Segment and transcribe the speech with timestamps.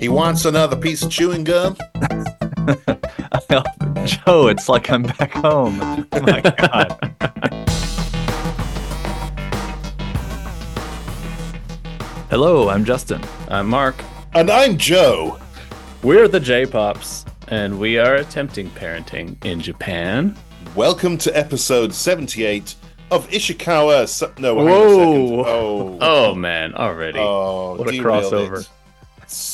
[0.00, 1.76] He wants another piece of chewing gum.
[4.04, 5.78] Joe, it's like I'm back home.
[6.12, 8.06] Oh my god.
[12.30, 13.22] Hello, I'm Justin.
[13.48, 13.96] I'm Mark.
[14.34, 15.38] And I'm Joe.
[16.02, 20.36] We're the J Pops, and we are attempting parenting in Japan.
[20.74, 22.74] Welcome to episode 78
[23.10, 24.06] of Ishikawa.
[24.08, 25.44] Su- no, hang on a Whoa.
[25.44, 25.46] second.
[25.46, 27.18] Oh, Oh man, already.
[27.18, 28.60] oh, what a crossover.
[28.60, 28.68] it.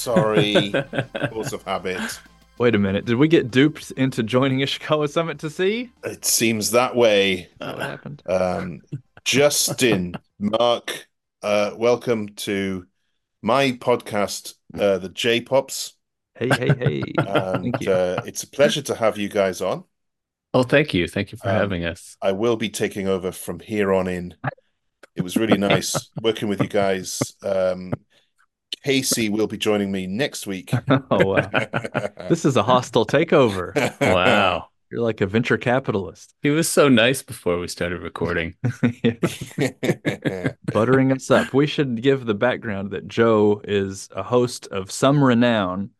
[0.06, 0.72] Sorry,
[1.30, 2.00] force of habit.
[2.58, 3.04] Wait a minute.
[3.04, 5.92] Did we get duped into joining Ishikawa Summit to see?
[6.02, 7.48] It seems that way.
[7.58, 8.20] What happened?
[8.26, 8.80] Um,
[9.24, 11.06] Justin, Mark,
[11.42, 12.84] uh, welcome to
[13.42, 15.94] my podcast, uh, the J Pops.
[16.34, 17.02] Hey, hey, hey.
[17.18, 17.92] And Thank you.
[17.92, 19.84] uh, it's a pleasure to have you guys on.
[20.52, 21.06] oh, thank you.
[21.06, 22.16] Thank you for Um, having us.
[22.20, 24.34] I will be taking over from here on in.
[25.14, 27.20] It was really nice working with you guys.
[27.44, 27.92] Um,
[28.84, 30.72] Casey will be joining me next week.
[30.88, 31.50] oh, wow.
[32.28, 33.74] This is a hostile takeover.
[34.00, 34.68] Wow.
[34.90, 36.34] You're like a venture capitalist.
[36.42, 38.54] He was so nice before we started recording.
[40.72, 41.54] buttering us up.
[41.54, 45.90] We should give the background that Joe is a host of some renown.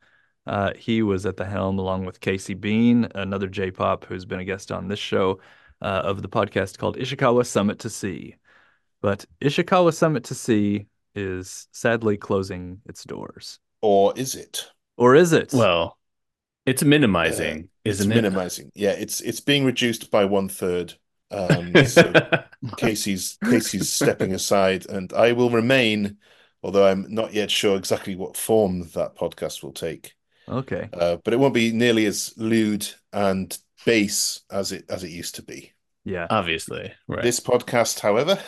[0.46, 4.44] Uh, he was at the helm along with Casey Bean, another J-pop who's been a
[4.44, 5.40] guest on this show
[5.80, 8.36] uh, of the podcast called Ishikawa Summit to See.
[9.00, 13.58] But Ishikawa Summit to See is sadly closing its doors.
[13.80, 14.66] or is it?
[14.96, 15.52] Or is it?
[15.52, 15.98] Well,
[16.66, 18.70] it's minimizing, It's isn't it minimizing.
[18.74, 20.94] Yeah, it's it's being reduced by one third.
[21.30, 22.12] Um, so?
[22.76, 26.18] Casey's Casey's stepping aside, and I will remain,
[26.62, 30.14] although I'm not yet sure exactly what form that podcast will take.
[30.48, 30.88] okay.
[30.92, 35.34] Uh, but it won't be nearly as lewd and base as it as it used
[35.36, 35.72] to be.
[36.04, 36.26] Yeah.
[36.30, 37.22] Obviously, right.
[37.22, 38.38] This podcast, however,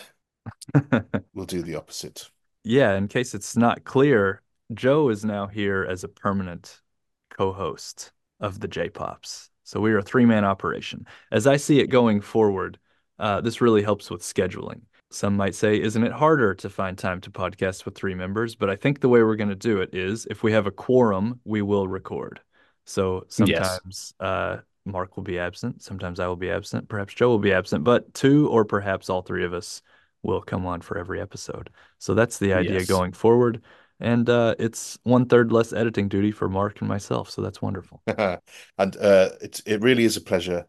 [1.33, 2.29] will do the opposite.
[2.65, 4.41] Yeah, in case it's not clear,
[4.73, 6.81] Joe is now here as a permanent
[7.29, 9.51] co-host of the J-Pops.
[9.63, 11.05] So we are a three-man operation.
[11.31, 12.79] As I see it going forward,
[13.19, 14.81] uh, this really helps with scheduling.
[15.11, 18.55] Some might say, isn't it harder to find time to podcast with three members?
[18.55, 20.71] But I think the way we're going to do it is if we have a
[20.71, 22.41] quorum, we will record.
[22.85, 27.39] So sometimes uh, Mark will be absent, sometimes I will be absent, perhaps Joe will
[27.39, 29.83] be absent, but two or perhaps all three of us
[30.25, 31.69] will come on for every episode.
[31.99, 32.89] So that's the idea Yes.
[32.89, 33.61] going forward.
[33.99, 37.29] And uh, it's one third less editing duty for Mark and myself.
[37.29, 38.01] So that's wonderful.
[38.07, 40.65] and uh, it it really is a pleasure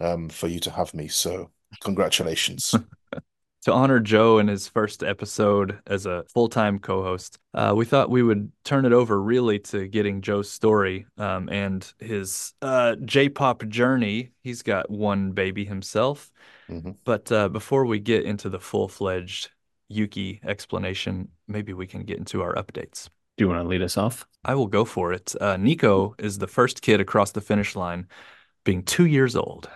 [0.00, 1.08] um, for you to have me.
[1.08, 1.50] So
[1.80, 2.74] congratulations.
[3.62, 7.84] To honor Joe in his first episode as a full time co host, uh, we
[7.84, 12.94] thought we would turn it over really to getting Joe's story um, and his uh,
[13.04, 14.30] J pop journey.
[14.42, 16.30] He's got one baby himself.
[16.70, 16.96] Mhm.
[17.04, 19.50] But uh, before we get into the full fledged
[19.88, 23.08] Yuki explanation, maybe we can get into our updates.
[23.36, 24.26] Do you want to lead us off?
[24.44, 25.34] I will go for it.
[25.40, 28.06] Uh, Nico is the first kid across the finish line,
[28.64, 29.68] being two years old.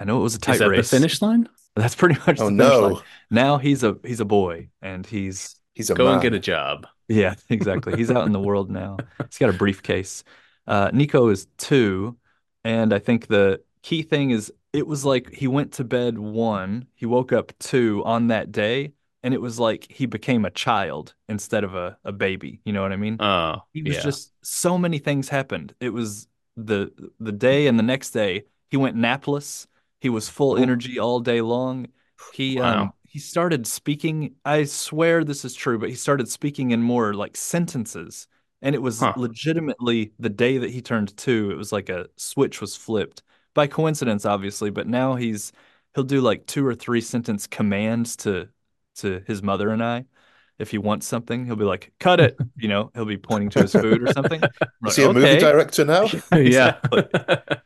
[0.00, 0.90] I know it was a tight Is that race.
[0.90, 1.48] the finish line?
[1.76, 2.96] That's pretty much Oh the finish line.
[2.96, 6.12] no, Now he's a he's a boy, and he's he's a Go man.
[6.12, 6.86] and get a job.
[7.08, 7.94] yeah, exactly.
[7.94, 9.04] He's out in the world now.
[9.30, 10.24] He's got a briefcase.
[10.66, 12.16] Uh, Nico is two,
[12.64, 16.86] and I think the key thing is it was like he went to bed one,
[16.94, 21.14] he woke up two on that day, and it was like he became a child
[21.28, 22.60] instead of a, a baby.
[22.64, 23.20] You know what I mean?
[23.20, 24.02] Oh, He was yeah.
[24.02, 25.74] just so many things happened.
[25.80, 29.66] It was the the day and the next day he went napless.
[30.02, 30.66] He was full Ooh.
[30.66, 31.88] energy all day long.
[32.30, 34.36] He um he started speaking.
[34.44, 38.26] I swear this is true, but he started speaking in more like sentences.
[38.62, 39.16] And it was Huh.
[39.16, 41.50] legitimately the day that he turned two.
[41.52, 43.22] It was like a switch was flipped
[43.54, 44.70] by coincidence, obviously.
[44.70, 45.52] But now he's
[45.94, 48.48] he'll do like two or three sentence commands to
[48.96, 50.06] to his mother and I.
[50.62, 52.92] If he wants something, he'll be like, "Cut it," you know.
[52.94, 54.40] He'll be pointing to his food or something.
[54.62, 56.08] I'm Is he a movie director now?
[56.32, 56.78] yeah.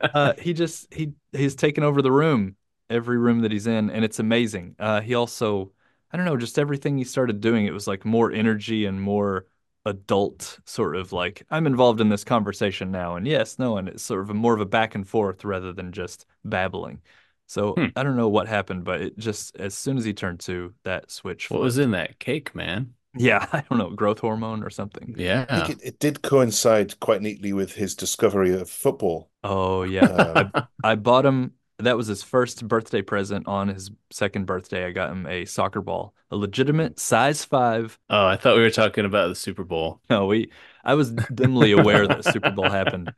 [0.00, 2.56] uh, he just he he's taken over the room,
[2.88, 4.76] every room that he's in, and it's amazing.
[4.78, 5.72] Uh, he also,
[6.10, 9.46] I don't know, just everything he started doing, it was like more energy and more
[9.84, 14.02] adult sort of like I'm involved in this conversation now, and yes, no, and it's
[14.02, 17.02] sort of a, more of a back and forth rather than just babbling.
[17.46, 17.88] So Hmm.
[17.94, 21.10] I don't know what happened, but it just as soon as he turned two, that
[21.10, 21.50] switch.
[21.50, 22.94] what was in that cake, man?
[23.18, 25.16] Yeah, I don't know, growth hormone or something.
[25.18, 25.46] I Yeah.
[25.54, 29.30] think it, it did coincide quite neatly with his discovery of football.
[29.44, 31.54] Oh yeah, Um, I bought him.
[31.78, 33.46] That was his first birthday present.
[33.46, 37.98] On his second birthday, I got him a soccer ball, a legitimate size five.
[38.08, 40.00] Oh, I thought we were talking about the Super Bowl.
[40.10, 40.50] No, we.
[40.84, 43.12] I was dimly aware that the Super Bowl happened,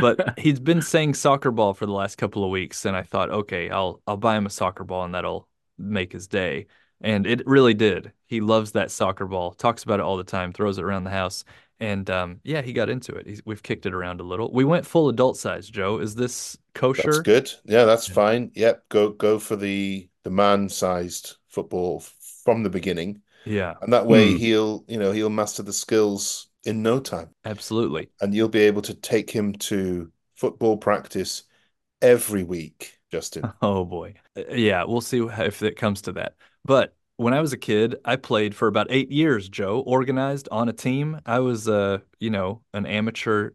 [0.00, 3.30] but he's been saying soccer ball for the last couple of weeks, and I thought,
[3.30, 6.66] okay, I'll I'll buy him a soccer ball, and that'll make his day.
[7.00, 8.12] And it really did.
[8.26, 11.10] He loves that soccer ball, talks about it all the time, throws it around the
[11.10, 11.44] house.
[11.84, 13.26] And um, yeah, he got into it.
[13.26, 14.50] He's, we've kicked it around a little.
[14.52, 15.98] We went full adult size, Joe.
[15.98, 17.02] Is this kosher?
[17.02, 17.52] That's good.
[17.64, 18.14] Yeah, that's Yeah.
[18.14, 18.50] fine.
[18.54, 22.00] Yep, go go for the the man-sized football
[22.44, 24.36] from the beginning, Yeah, and that way Hmm.
[24.36, 28.10] he'll you know he'll master the skills in no time, absolutely.
[28.20, 31.44] and you'll be able to take him to football practice
[32.02, 33.52] every week, Justin.
[33.62, 34.14] Oh boy.
[34.36, 36.34] Uh, Yeah, we'll see if it comes to that.
[36.64, 40.68] But when I was a kid, I played for about eight years, Joe, organized on
[40.68, 41.20] a team.
[41.26, 43.50] I was, uh, you know, an amateur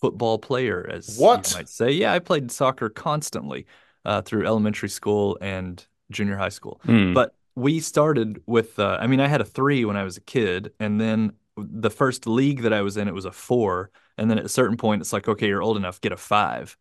[0.00, 1.48] football player, as What?
[1.48, 1.90] you might say.
[1.92, 3.66] Yeah, I played soccer constantly
[4.04, 6.80] uh, through elementary school and junior high school.
[6.84, 7.12] Hmm.
[7.14, 10.20] But we started with, uh, I mean, I had a three when I was a
[10.22, 14.30] kid, and then the first league that I was in, it was a four, and
[14.30, 16.76] then at a certain point, it's like, okay, you're old enough, get a five.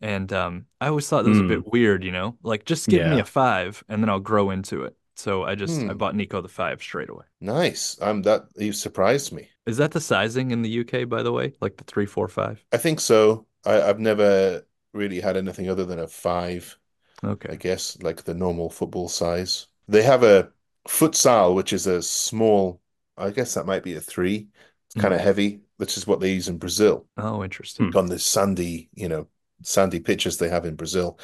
[0.00, 1.48] And um, I always thought that was a Hmm.
[1.54, 4.84] bit weird, you know, like just give me a five, and then I'll grow into
[4.84, 4.96] it.
[5.14, 5.98] So I just I Hmm.
[5.98, 7.24] bought Nico the five straight away.
[7.40, 8.00] Nice.
[8.00, 9.50] I'm that you surprised me.
[9.66, 11.54] Is that the sizing in the UK, by the way?
[11.60, 12.64] Like the three, four, five?
[12.72, 13.46] I think so.
[13.64, 16.78] I, I've never really had anything other than a five,
[17.24, 17.52] Okay.
[17.52, 19.68] I guess, like the normal football size.
[19.88, 20.52] They have a
[20.88, 22.82] futsal, which is a small,
[23.16, 24.48] I guess that might be a three.
[24.86, 25.22] It's kind of Mhm.
[25.22, 27.94] heavy, which is what they use in Brazil Oh, interesting.
[27.94, 29.28] on the sandy, you know,
[29.62, 31.18] sandy pitches they have in Brazil.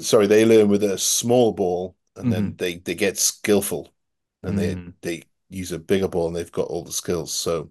[0.00, 3.92] Sorry, they learn with a small ball and then they they get skillful
[4.42, 4.94] and they Mm.
[5.02, 7.32] they use a bigger ball and they've got all the skills.
[7.32, 7.70] So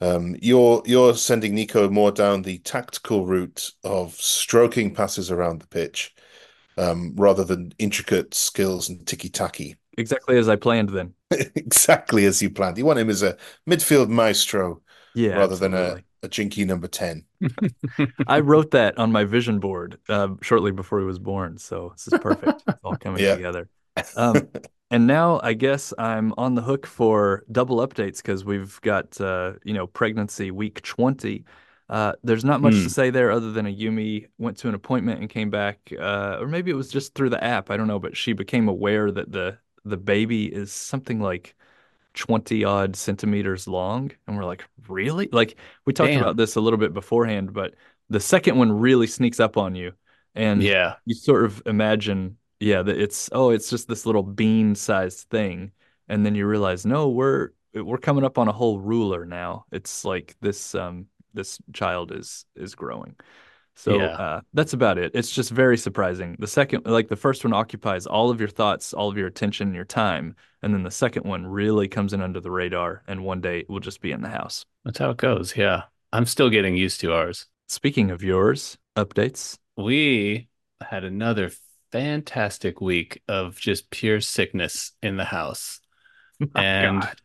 [0.00, 5.68] um, you're you're sending Nico more down the tactical route of stroking passes around the
[5.68, 6.14] pitch,
[6.78, 9.74] um, rather than intricate skills and tiki-taka.
[9.98, 11.14] Exactly as I planned then.
[11.56, 12.78] Exactly as you planned.
[12.78, 13.36] You want him as a
[13.68, 14.82] midfield maestro
[15.14, 15.74] Yeah, rather than
[16.22, 17.24] a, jinky number 10.
[18.26, 21.58] I wrote that on my vision board uh, shortly before he was born.
[21.58, 22.60] So this is perfect.
[22.60, 23.36] It's all coming Yeah.
[23.36, 23.68] together.
[24.14, 24.48] Um,
[24.90, 29.54] and now I guess I'm on the hook for double updates because we've got, uh,
[29.64, 31.44] you know, pregnancy week 20.
[31.88, 32.84] Uh, there's not much Hmm.
[32.84, 36.48] to say there other than Ayumi went to an appointment and came back, uh, or
[36.48, 37.70] maybe it was just through the app.
[37.70, 41.54] I don't know, but she became aware that the the baby is something like
[42.16, 44.10] 20 odd centimeters long.
[44.26, 45.28] And we're like, really?
[45.30, 46.22] Like we talked Damn.
[46.22, 47.74] about this a little bit beforehand, but
[48.08, 49.92] the second one really sneaks up on you.
[50.34, 50.96] And yeah.
[51.04, 55.72] you sort of imagine, yeah, that it's oh, it's just this little bean-sized thing,
[56.08, 59.64] and then you realize, no, we're we're coming up on a whole ruler now.
[59.72, 63.16] It's like this um this child is is growing.
[63.78, 64.06] So Yeah.
[64.06, 65.12] uh, that's about it.
[65.14, 66.36] It's just very surprising.
[66.38, 69.74] The second, like the first one, occupies all of your thoughts, all of your attention,
[69.74, 73.40] your time, and then the second one really comes in under the radar, and one
[73.42, 74.64] day it will just be in the house.
[74.84, 75.56] That's how it goes.
[75.56, 75.82] Yeah.
[76.12, 77.46] I'm still getting used to ours.
[77.68, 79.58] Speaking of yours, updates.
[79.76, 80.48] We
[80.80, 81.50] had another
[81.92, 85.80] fantastic week of just pure sickness in the house.
[86.54, 87.20] And God.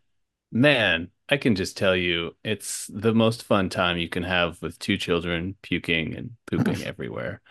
[0.52, 4.78] Man, I can just tell you, it's the most fun time you can have with
[4.80, 7.42] two children puking and pooping everywhere.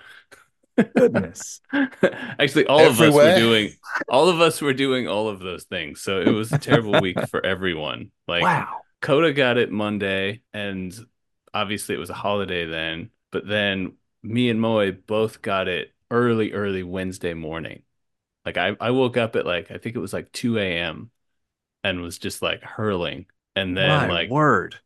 [0.97, 1.61] Goodness.
[1.73, 3.71] Actually, all of us were doing
[4.09, 6.01] all of us were doing all of those things.
[6.01, 8.11] So it was a terrible week for everyone.
[8.29, 8.81] Like wow.
[9.01, 10.95] Coda got it Monday, and
[11.53, 13.11] obviously it was a holiday then.
[13.31, 17.83] But then me and Moy both got it early, early Wednesday morning.
[18.45, 21.11] Like I, I woke up at like I think it was like 2 a.m.
[21.85, 23.27] and was just like hurling.
[23.57, 24.77] And then My like word.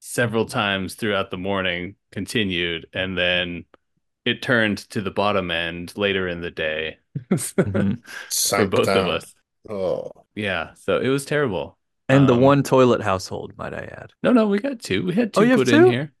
[0.00, 3.64] several times throughout the morning continued, and then
[4.24, 6.98] it turned to the bottom end later in the day
[7.30, 8.02] Mhm.
[8.30, 8.98] for both down.
[8.98, 9.34] of us.
[9.68, 11.78] Oh, Yeah, so it was terrible.
[12.08, 14.12] And the Um, one toilet household, might I add.
[14.22, 15.04] No, no, we got two.
[15.06, 16.12] We had Oh, two you have put in here.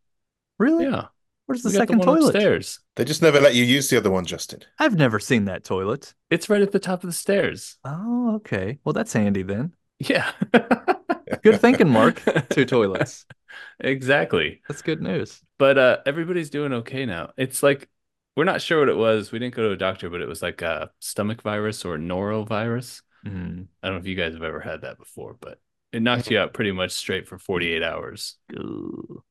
[0.58, 0.84] Really?
[0.84, 1.06] Yeah,
[1.46, 2.34] Where's the we got second the one toilet?
[2.36, 2.80] upstairs.
[2.96, 4.60] they just never let you use the other one, Justin.
[4.78, 6.14] I've never seen that toilet.
[6.30, 7.76] It's right at the top of the stairs.
[7.84, 8.78] Oh, okay.
[8.84, 9.72] Well, that's handy then.
[9.98, 10.30] Yeah.
[11.42, 12.22] Good thinking, Mark.
[12.50, 13.26] Two toilets.
[13.78, 14.62] Exactly.
[14.68, 15.40] That's good news.
[15.58, 17.30] But uh everybody's doing okay now.
[17.36, 17.88] It's like
[18.36, 19.30] we're not sure what it was.
[19.30, 23.02] We didn't go to a doctor, but it was like a stomach virus or norovirus.
[23.24, 23.66] Mm.
[23.82, 25.60] I don't know if you guys have ever had that before, but
[25.92, 28.36] it knocked you out pretty much straight for 48 hours.
[28.56, 29.22] Ooh.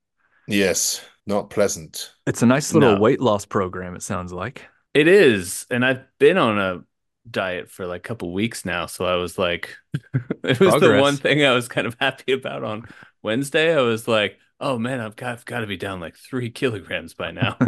[0.48, 2.13] Yes, not pleasant.
[2.25, 3.01] It's a nice little No.
[3.01, 4.65] weight loss program, it sounds like.
[4.93, 6.84] It is, and I've been on a
[7.29, 9.75] diet for like a couple weeks now, so I was like,
[10.43, 12.85] it was the one thing I was kind of happy about on
[13.21, 13.75] Wednesday.
[13.75, 17.13] I was like, oh man, I've got I've got to be down like three kilograms
[17.13, 17.57] by now.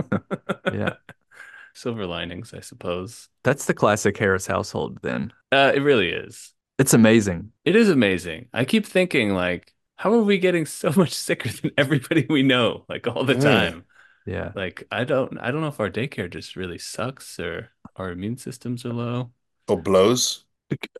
[0.74, 0.94] Yeah.
[1.74, 3.30] Silver linings, I suppose.
[3.44, 5.32] That's the classic Harris household then.
[5.52, 6.54] Uh, it really is.
[6.80, 7.52] It's amazing.
[7.64, 8.48] It is amazing.
[8.54, 12.86] I keep thinking like, how are we getting so much sicker than everybody we know,
[12.90, 13.42] like all the Mm.
[13.42, 13.86] time?
[14.26, 14.52] Yeah.
[14.56, 18.38] Like, I don't, I don't know if our daycare just really sucks or our immune
[18.38, 19.32] systems are low.
[19.68, 20.46] Or blows.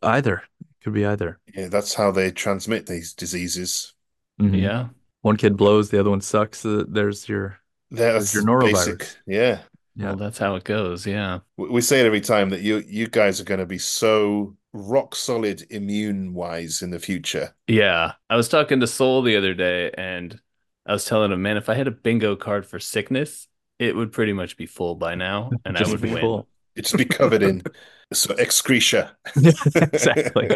[0.02, 0.42] Either
[0.82, 1.38] Could be either.
[1.54, 3.94] Yeah, that's how they transmit these diseases.
[4.40, 4.60] Mhm.
[4.60, 4.88] Yeah.
[5.22, 6.64] One kid blows, the other one sucks.
[6.64, 7.58] Uh, there's your
[7.90, 8.72] That's your norovirus.
[8.72, 9.16] basic.
[9.26, 9.60] Yeah.
[9.96, 10.06] Yeah.
[10.08, 11.06] Well, that's how it goes.
[11.06, 11.40] Yeah.
[11.56, 14.56] We we say it every time that you you guys are going to be so
[14.72, 17.54] rock solid immune wise in the future.
[17.66, 18.12] Yeah.
[18.30, 20.38] I was talking to Soul the other day and
[20.84, 24.12] I was telling him, man, if I had a bingo card for sickness, it would
[24.12, 26.20] pretty much be full by now and I would be win.
[26.20, 26.48] full.
[26.76, 27.62] It's to be covered in
[28.12, 29.10] so excretia.
[29.36, 30.48] exactly.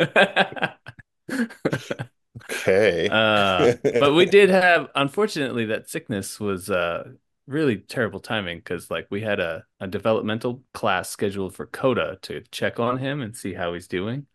[2.50, 3.08] Okay.
[3.12, 7.04] uh, but we did have, unfortunately, that sickness was uh,
[7.46, 12.42] really terrible timing because, like, we had a, a developmental class scheduled for Coda to
[12.50, 14.26] check on him and see how he's doing.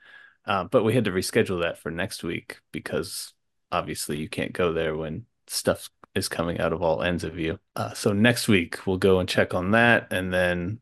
[0.46, 3.34] Uh, but we had to reschedule that for next week because
[3.72, 7.60] obviously you can't go there when stuff is coming out of all ends of you.
[7.76, 10.80] Uh, so next week we'll go and check on that and then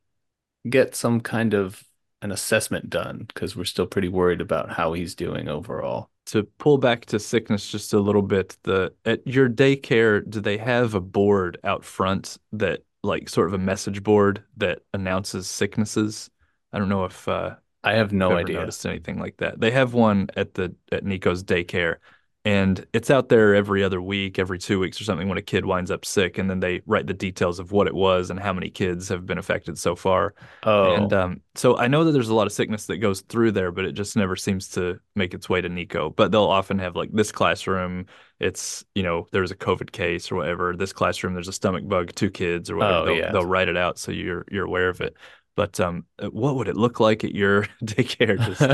[0.69, 1.83] get some kind of
[2.23, 6.09] an assessment done because we're still pretty worried about how he's doing overall.
[6.25, 10.57] to pull back to sickness just a little bit, the at your daycare, do they
[10.57, 16.29] have a board out front that like sort of a message board that announces sicknesses?
[16.71, 18.57] I don't know if uh I have no idea.
[18.59, 19.59] noticed anything like that.
[19.59, 21.97] They have one at the at Nico's daycare,
[22.45, 25.65] and it's out there every other week, every two weeks or something when a kid
[25.65, 28.51] winds up sick, and then they write the details of what it was and how
[28.51, 30.33] many kids have been affected so far.
[30.63, 33.53] Oh, And um, so I know that there's a lot of sickness that goes through
[33.53, 36.09] there, but it just never seems to make its way to Nico.
[36.09, 38.07] But they'll often have like this classroom,
[38.41, 40.75] it's, you know, there's a COVID case or whatever.
[40.75, 42.99] This classroom, there's a stomach bug, two kids or whatever.
[42.99, 43.31] Oh, they'll, yeah.
[43.31, 45.15] they'll write it out so you're you're aware of it.
[45.55, 48.39] But um, what would it look like at your daycare?
[48.39, 48.69] Just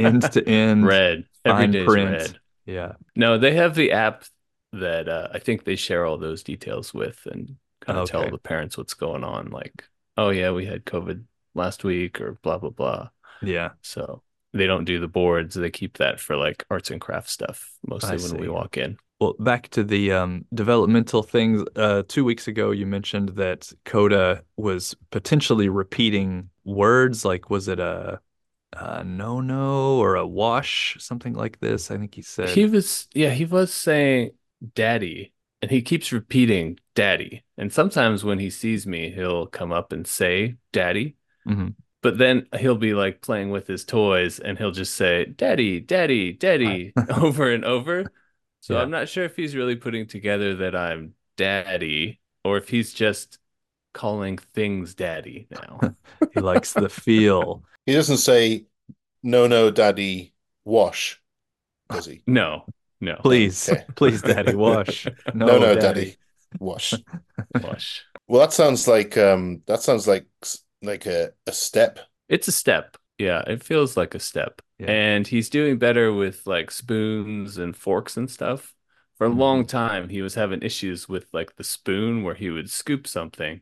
[0.00, 1.24] end to end, red.
[1.44, 2.10] Every fine day's print.
[2.10, 2.38] red.
[2.66, 2.92] Yeah.
[3.16, 4.24] No, they have the app
[4.72, 8.38] that uh, I think they share all those details with and kind of tell the
[8.38, 9.50] parents what's going on.
[9.50, 9.84] Like,
[10.16, 13.08] oh yeah, we had COVID last week or blah blah blah.
[13.42, 13.70] Yeah.
[13.82, 15.54] So they don't do the boards.
[15.54, 18.96] They keep that for like arts and crafts stuff mostly I when we walk in.
[19.20, 21.62] Well, back to the um, developmental things.
[21.76, 27.24] Uh, two weeks ago, you mentioned that Coda was potentially repeating words.
[27.24, 28.20] Like, was it a,
[28.72, 31.90] a no no or a wash, something like this?
[31.90, 32.48] I think he said.
[32.48, 34.32] He was, yeah, he was saying
[34.74, 37.44] daddy, and he keeps repeating daddy.
[37.56, 41.74] And sometimes when he sees me, he'll come up and say daddy, Mhm.
[42.02, 46.32] but then he'll be like playing with his toys and he'll just say daddy, daddy,
[46.32, 48.12] daddy over and over.
[48.60, 48.82] So Yeah.
[48.82, 53.38] I'm not sure if he's really putting together that I'm daddy or if he's just
[53.92, 55.86] calling things daddy now.
[56.30, 57.64] He likes the feel.
[57.86, 58.66] He doesn't say
[59.22, 60.34] no no daddy
[60.64, 61.22] wash,
[61.90, 62.24] does he?
[62.26, 62.70] No,
[63.00, 63.16] no.
[63.22, 63.84] Please, Okay.
[63.96, 65.10] please, Daddy, wash.
[65.32, 65.76] No, No no, Daddy.
[65.76, 66.18] daddy
[66.58, 67.04] wash.
[67.58, 68.06] Wash.
[68.28, 70.26] Well, that sounds like um that sounds like
[70.82, 71.98] like a, a step.
[72.28, 72.96] It's a step.
[73.18, 74.62] Yeah, it feels like a step.
[74.78, 74.94] Yeah.
[74.94, 78.74] And he's doing better with like spoons and forks and stuff.
[79.22, 79.34] For a Mhm.
[79.34, 83.60] long time, he was having issues with like the spoon where he would scoop something.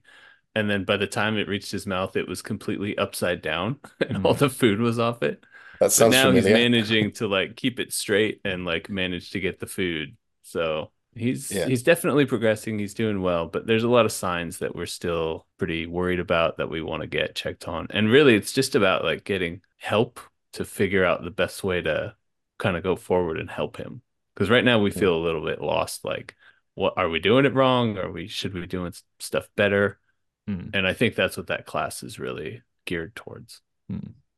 [0.54, 4.18] And then by the time it reached his mouth, it was completely upside down and
[4.24, 4.36] all Mhm.
[4.36, 5.44] the food was off it.
[5.80, 9.40] That But sounds now he's managing to like keep it straight and like manage to
[9.40, 10.16] get the food.
[10.42, 11.64] So he's Yeah.
[11.64, 12.78] he's definitely progressing.
[12.78, 16.58] He's doing well, but there's a lot of signs that we're still pretty worried about
[16.58, 17.86] that we want to get checked on.
[17.90, 20.20] And really, it's just about like getting help
[20.54, 22.16] to figure out the best way to
[22.58, 24.02] kind of go forward and help him.
[24.40, 26.02] Because right now we feel a little bit lost.
[26.02, 26.34] Like,
[26.74, 27.98] what are we doing it wrong?
[27.98, 30.00] Are we should we be doing stuff better?
[30.48, 30.70] Mm.
[30.72, 33.60] And I think that's what that class is really geared towards.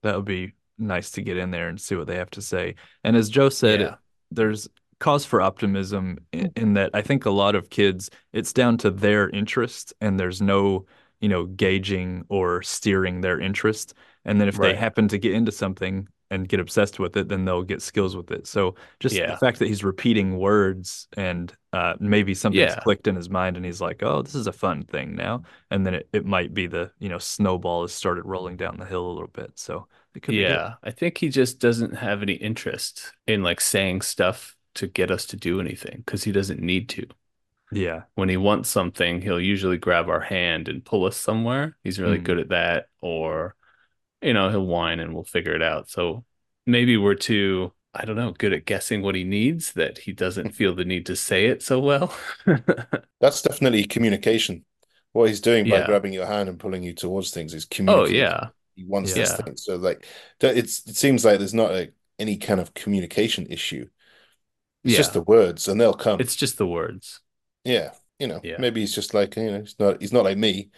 [0.02, 2.74] That would be nice to get in there and see what they have to say.
[3.04, 3.94] And as Joe said, Yeah.
[4.32, 4.66] there's
[4.98, 8.90] cause for optimism in, in that I think a lot of kids, it's down to
[8.90, 10.86] their interest and there's no,
[11.20, 13.94] you know, gauging or steering their interest.
[14.24, 17.44] And then if they happen to get into something and get obsessed with it, then
[17.44, 18.46] they'll get skills with it.
[18.46, 22.80] So just the fact that he's repeating words and uh, maybe something's Yeah.
[22.80, 25.42] clicked in his mind and he's like, oh, this is a fun thing now.
[25.70, 28.86] And then it, it might be the, you know, snowball has started rolling down the
[28.86, 29.52] hill a little bit.
[29.58, 30.40] So it could be.
[30.40, 35.10] Yeah, I think he just doesn't have any interest in like saying stuff to get
[35.10, 37.06] us to do anything because he doesn't need to.
[37.70, 38.02] Yeah.
[38.14, 41.76] When he wants something, he'll usually grab our hand and pull us somewhere.
[41.82, 42.24] He's really Mm.
[42.24, 42.88] good at that.
[43.00, 43.54] Or,
[44.22, 45.90] you know, he'll whine and we'll figure it out.
[45.90, 46.24] So
[46.66, 50.50] maybe we're too, I don't know, good at guessing what he needs that he doesn't
[50.54, 52.14] feel the need to say it so well.
[53.20, 54.64] That's definitely communication.
[55.12, 55.86] What he's doing by Yeah.
[55.86, 58.14] grabbing your hand and pulling you towards things is communication.
[58.14, 58.48] oh, yeah.
[58.74, 59.22] He wants Yeah.
[59.22, 59.56] this thing.
[59.56, 60.06] So like
[60.40, 63.88] it's it seems like there's not a, any kind of communication issue.
[64.84, 66.20] It's just the words and they'll come.
[66.20, 67.20] It's just the words.
[67.64, 68.56] Yeah, you know, Yeah.
[68.58, 70.70] maybe he's just like, you know, he's not he's not like me.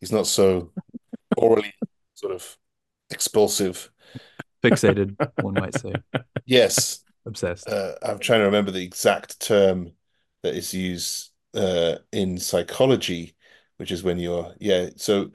[0.00, 0.72] He's not so
[1.36, 1.74] orally
[2.14, 2.56] sort of
[3.12, 3.90] expulsive.
[4.62, 5.94] Fixated, one might say.
[6.46, 7.68] Yes, Obsessed.
[7.68, 9.92] uh, I'm trying to remember the exact term
[10.42, 13.34] that is used uh, in psychology,
[13.76, 14.90] which is when you're, yeah.
[14.96, 15.30] So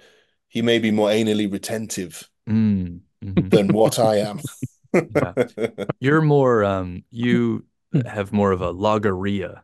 [0.48, 3.50] he may be more anally retentive Mm, mhm.
[3.50, 4.40] than what I am.
[6.00, 7.66] You're more um you
[8.06, 9.64] have more of a logorrhea,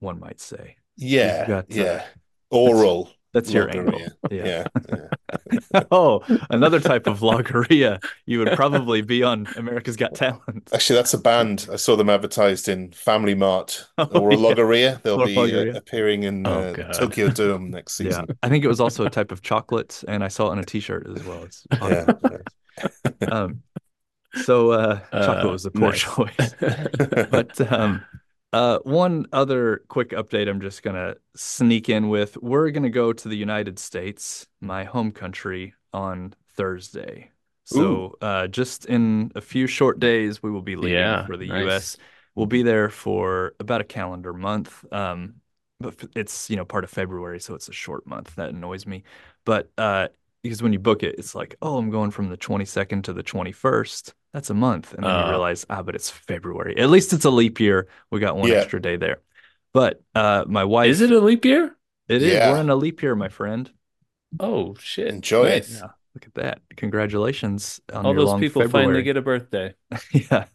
[0.00, 0.76] one might say.
[0.96, 2.06] Yeah, got, uh, yeah.
[2.50, 3.10] Oral.
[3.34, 4.00] That's your angle.
[4.00, 4.08] Yeah.
[4.30, 4.64] Yeah,
[5.72, 5.82] yeah.
[5.90, 7.98] oh, another type of logorrhea.
[8.26, 10.70] You would probably be on America's Got Talent.
[10.72, 11.66] Actually, that's a band.
[11.70, 13.86] I saw them advertised in Family Mart.
[13.98, 14.48] Oh, Oral yeah.
[14.54, 15.02] Logorrhea.
[15.02, 18.24] They'll Oral be uh, appearing in Oh, uh, Tokyo Dome next season.
[18.28, 18.34] Yeah.
[18.42, 20.64] I think it was also a type of chocolate, and I saw it on a
[20.64, 21.42] t-shirt as well.
[21.44, 23.28] It's Yeah.
[23.30, 23.62] um
[24.44, 26.00] so uh chocolate Uh, was a poor nice.
[26.02, 26.54] choice.
[27.30, 28.04] But um,
[28.54, 32.36] uh, one other quick update I'm just gonna sneak in with.
[32.36, 37.30] We're gonna go to the United States, my home country, on Thursday.
[37.64, 41.46] So uh, just in a few short days, we will be leaving Yeah, for the
[41.46, 41.64] nice.
[41.64, 41.96] U.S.
[42.34, 44.84] We'll be there for about a calendar month.
[44.92, 45.36] Um,
[45.80, 48.34] but it's you know part of February, so it's a short month.
[48.36, 49.02] That annoys me.
[49.44, 50.08] But uh,
[50.42, 53.22] because when you book it, it's like, oh, I'm going from the 22nd to the
[53.22, 54.14] 21st.
[54.34, 55.30] That's a month, and then you Oh.
[55.30, 56.76] realize, ah, but it's February.
[56.76, 57.88] At least it's a leap year.
[58.10, 58.56] We got one Yeah.
[58.56, 59.22] extra day there.
[59.72, 61.74] But uh, my wife, Is it a leap year?
[62.08, 62.32] It is.
[62.34, 62.52] Yeah.
[62.52, 63.70] We're in a leap year, my friend.
[64.40, 65.06] Oh shit!
[65.08, 65.68] Enjoy it.
[65.70, 65.90] Yeah.
[66.14, 66.60] Look at that.
[66.76, 68.86] Congratulations on All your those long people February.
[68.86, 69.74] finally get a birthday.
[70.12, 70.46] yeah.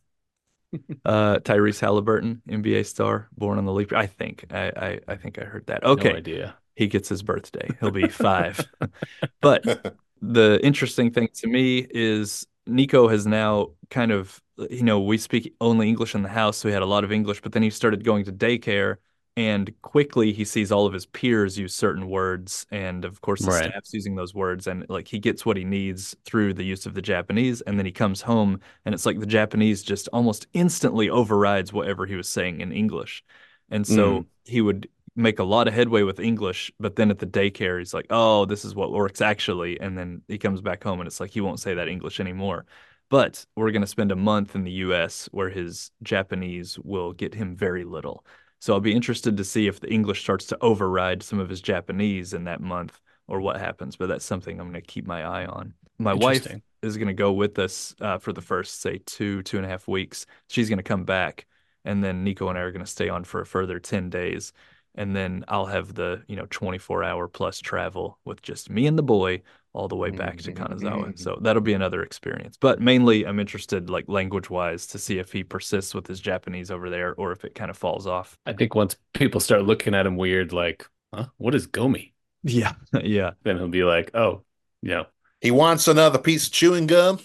[1.04, 3.90] Uh, Tyrese Haliburton, NBA star, born on the leap.
[3.92, 4.00] year.
[4.00, 4.46] I think.
[4.52, 5.84] I, I I think I heard that.
[5.84, 6.56] Okay, No idea.
[6.76, 7.70] he gets his birthday.
[7.80, 8.64] He'll be five.
[9.42, 15.18] but the interesting thing to me is Nico has now kind of, you know, we
[15.18, 17.64] speak only English in the house, so he had a lot of English, but then
[17.64, 18.98] he started going to daycare
[19.38, 23.52] and quickly he sees all of his peers use certain words and of course the
[23.52, 23.70] Right.
[23.70, 26.94] staff's using those words and like he gets what he needs through the use of
[26.94, 31.10] the Japanese and then he comes home and it's like the Japanese just almost instantly
[31.10, 33.24] overrides whatever he was saying in English.
[33.70, 34.26] And so mm.
[34.46, 37.94] he would make a lot of headway with English, but then at the daycare, he's
[37.94, 39.80] like, oh, this is what works actually.
[39.80, 42.66] And then he comes back home and it's like he won't say that English anymore.
[43.10, 47.34] But we're going to spend a month in the US where his Japanese will get
[47.34, 48.26] him very little.
[48.60, 51.62] So I'll be interested to see if the English starts to override some of his
[51.62, 53.96] Japanese in that month or what happens.
[53.96, 55.74] But that's something I'm going to keep my eye on.
[55.98, 56.48] My wife
[56.82, 59.70] is going to go with us uh, for the first, say, two, two and a
[59.70, 60.26] half weeks.
[60.48, 61.46] She's going to come back.
[61.86, 64.54] And then Nico and I are going to stay on for a further 10 days.
[64.96, 68.98] And then I'll have the, you know, 24 hour plus travel with just me and
[68.98, 69.42] the boy
[69.74, 70.82] all the way back to Kanazawa.
[70.82, 71.12] Mm-hmm.
[71.16, 72.58] So that'll be another experience.
[72.60, 76.72] But mainly I'm interested, like language wise, to see if he persists with his Japanese
[76.72, 78.38] over there or if it kind of falls off.
[78.46, 82.14] I think once people start looking at him weird, like, huh, what is Gomi?
[82.44, 82.74] Yeah.
[83.04, 83.32] yeah.
[83.44, 84.44] Then he'll be like, oh,
[84.82, 85.06] you know,
[85.42, 87.20] He wants another piece of chewing gum.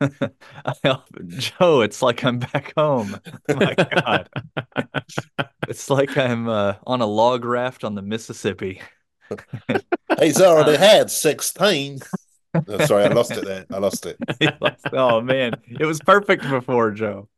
[1.28, 3.16] Joe, it's like I'm back home.
[3.48, 4.28] My God.
[5.68, 8.80] It's like I'm uh, on a log raft on the Mississippi.
[10.20, 12.00] He's already had 16.
[12.54, 13.64] Oh, sorry, I lost it there.
[13.70, 14.18] I lost it.
[14.92, 17.28] oh man, it was perfect before Joe.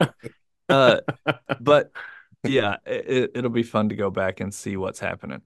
[0.69, 1.01] Uh,
[1.61, 1.93] but
[2.45, 5.43] yeah, it, it'll be fun to go back and see what's happening.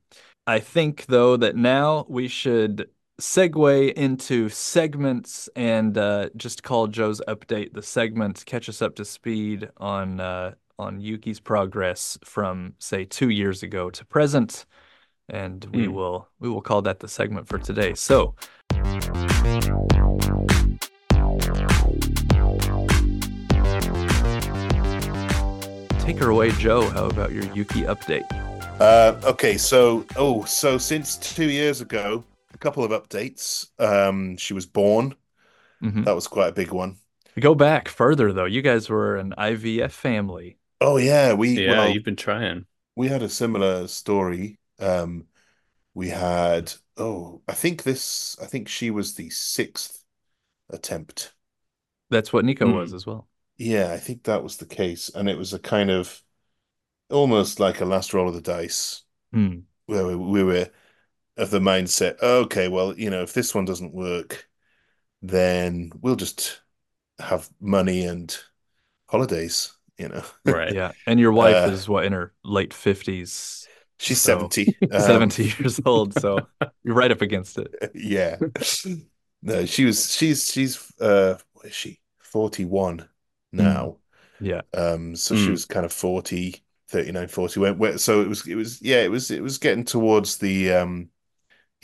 [0.46, 2.88] I think though that now we should
[3.20, 9.04] segue into segments and uh, just call Joe's update the segment, catch us up to
[9.04, 14.66] speed on uh, on Yuki's progress from say two years ago to present,
[15.28, 15.92] and we Hmm.
[15.94, 17.94] will we will call that the segment for today.
[17.94, 18.34] So.
[26.00, 26.88] Take her away, Joe.
[26.90, 28.24] How about your Yuki update?
[28.80, 32.22] Uh, okay, so oh, so since two years ago,
[32.56, 33.68] a couple of updates.
[33.78, 35.14] Um, she was born.
[35.82, 36.04] Mhm.
[36.04, 36.96] That was quite a big one.
[37.38, 38.46] Go back further though.
[38.46, 40.58] You guys were an IVF family.
[40.80, 42.66] Oh yeah, we yeah, well, you've been trying.
[42.94, 44.58] we had a similar story.
[44.78, 45.26] Um,
[45.94, 50.04] we had oh, I think this, I think she was the sixth
[50.70, 51.34] attempt.
[52.10, 52.74] That's what Nico Hmm.
[52.76, 53.28] was as well.
[53.58, 56.22] Yeah, I think that was the case, and it was a kind of
[57.10, 59.02] almost like a last roll of the dice.
[59.32, 59.60] Hmm.
[59.86, 60.70] where we, we were
[61.36, 64.48] of the mindset, okay, well, you know, if this one doesn't work,
[65.22, 66.62] then we'll just
[67.20, 68.36] have money and
[69.08, 70.24] holidays, you know.
[70.44, 70.74] Right.
[70.74, 70.92] Yeah.
[71.06, 73.68] And your wife Uh, is what in her late fifties,
[73.98, 74.76] She's So, 70.
[74.92, 76.14] Um, 70 years old.
[76.14, 76.48] So
[76.84, 77.74] you're right up against it.
[77.94, 78.40] Yeah.
[79.42, 82.00] No, she was she's she's uh what is she?
[82.18, 83.08] 41
[83.52, 83.98] now.
[84.38, 84.62] Yeah.
[84.74, 85.52] Um so she Mm.
[85.52, 89.10] was kind of 40, 39, 40 went went- so it was it was yeah, it
[89.10, 91.10] was it was getting towards the um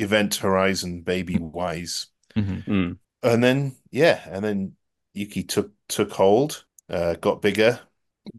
[0.02, 2.08] event horizon baby wise.
[2.36, 2.64] Mhm.
[2.66, 2.98] Mm.
[3.22, 4.76] And then, yeah, and then
[5.14, 7.80] Yuki took took hold, uh, got bigger,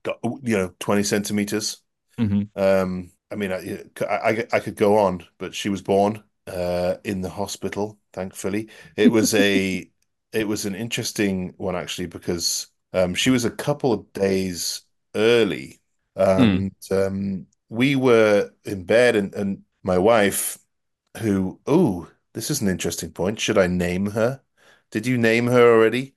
[0.03, 1.81] got you know 20 centimeters.
[2.17, 2.49] Mhm.
[2.55, 7.21] Um, I mean, I, I I could go on, but she was born uh, in
[7.21, 8.69] the hospital, thankfully.
[8.97, 9.89] It was a
[10.33, 14.83] it was an interesting one actually because um, she was a couple of days
[15.15, 15.81] early,
[16.37, 16.55] Hmm.
[16.55, 20.57] and um, we were in bed, and, and my wife,
[21.19, 23.39] who, oh, this is an interesting point.
[23.39, 24.41] Should I name her?
[24.91, 26.15] Did you name her already?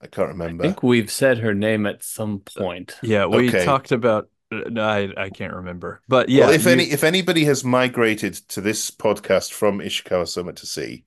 [0.00, 0.64] I can't remember.
[0.64, 2.96] I think we've said her name at some point.
[3.02, 3.64] Yeah, we Okay.
[3.64, 6.02] talked about uh, I I can't remember.
[6.08, 10.26] But Well, yeah, if you- any if anybody has migrated to this podcast from Ishikawa
[10.28, 11.04] Summit to see,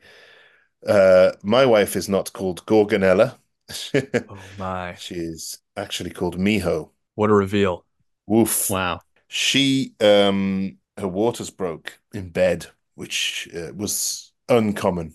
[0.88, 3.38] uh, my wife is not called Gorgonella.
[4.30, 4.96] Oh my.
[4.96, 6.92] She is actually called Miho.
[7.16, 7.86] What a reveal.
[8.28, 8.70] Woof.
[8.70, 9.02] Wow.
[9.28, 15.14] She um her waters broke in bed, which uh, was uncommon,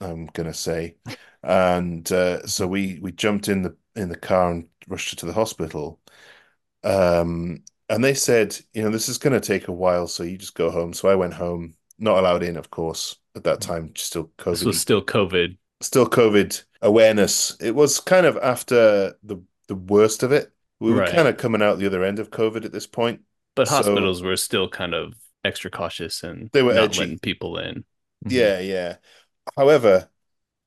[0.00, 0.96] I'm gonna say.
[1.40, 5.26] And uh, so we we jumped in the in the car and rushed her to
[5.26, 6.00] the hospital.
[6.82, 10.54] Um, and they said, you know, this is gonna take a while, so you just
[10.56, 10.92] go home.
[10.92, 14.66] So I went home, not allowed in, of course, at that time, still This COVID,
[14.66, 15.56] was still COVID.
[15.80, 17.56] still COVID awareness.
[17.60, 20.52] It was kind of after the the worst of it.
[20.80, 21.14] We were Right.
[21.14, 23.20] kind of coming out the other end of COVID at this point.
[23.54, 25.14] But So- hospitals were still kind of
[25.48, 27.00] extra cautious and They were not edgy.
[27.00, 27.84] letting people in.
[28.26, 28.96] Yeah, yeah.
[29.56, 30.10] However,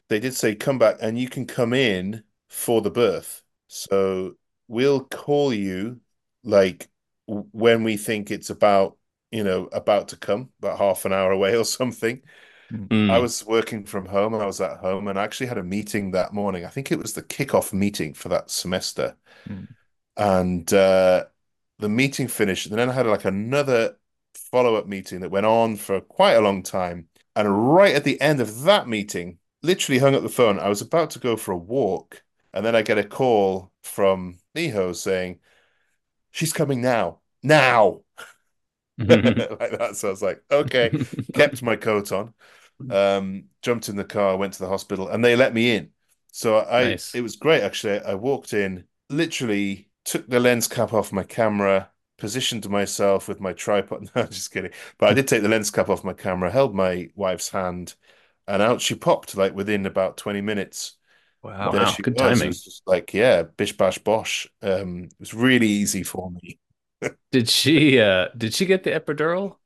[0.10, 3.44] they did say come back and you can come in for the birth.
[3.68, 4.34] So
[4.68, 6.02] we'll call you
[6.44, 6.90] like
[7.28, 8.98] when we think it's about,
[9.32, 12.22] you know, about to come, about half an hour away or something.
[12.70, 13.12] Hmm.
[13.12, 15.64] I was working from home and I was at home and I actually had a
[15.64, 16.66] meeting that morning.
[16.66, 19.18] I think it was the kickoff meeting for that semester.
[19.50, 19.68] Mm.
[20.18, 21.26] And uh,
[21.80, 23.98] the meeting finished, and then I had like another
[24.36, 27.08] follow-up meeting that went on for quite a long time.
[27.36, 30.60] And right at the end of that meeting, literally hung up the phone.
[30.60, 34.40] I was about to go for a walk, and then I get a call from
[34.56, 35.40] Miho saying,
[36.32, 37.20] She's coming now.
[37.44, 38.02] Now.
[38.98, 39.96] Like that.
[39.96, 40.96] So I was like, okay
[41.34, 42.34] kept my coat on,
[42.90, 45.92] um, jumped in the car, went to the hospital, and they let me in.
[46.32, 47.12] So I, Nice.
[47.14, 48.00] it was great actually.
[48.00, 51.90] I walked in, literally took the lens cap off my camera,
[52.22, 54.12] positioned myself with my tripod.
[54.16, 54.72] No, just kidding.
[55.00, 57.96] But I did take the lens cap off my camera, held my wife's hand,
[58.48, 60.98] and out she popped like within about 20 minutes.
[61.44, 61.72] Wow.
[61.72, 62.44] There Wow, she good was.
[62.44, 62.50] It timing.
[62.50, 64.48] was just like, yeah, bish bash bosh.
[64.62, 66.60] Um, it was really easy for me.
[67.32, 69.58] Did she uh did she get the epidural?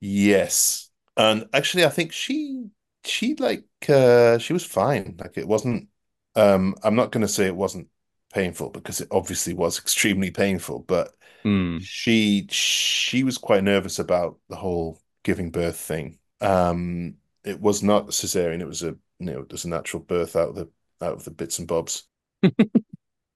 [0.00, 0.90] Yes.
[1.16, 2.70] And actually I think she
[3.04, 5.16] she like uh she was fine.
[5.18, 5.88] Like it wasn't
[6.34, 7.88] um I'm not gonna say it wasn't
[8.32, 11.14] painful because it obviously was extremely painful, but
[11.44, 11.78] Hmm.
[11.78, 16.18] she she was quite nervous about the whole giving birth thing.
[16.40, 20.02] Um it was not a cesarean, it was a you know, it was a natural
[20.02, 20.70] birth out of the
[21.02, 22.04] out of the bits and bobs.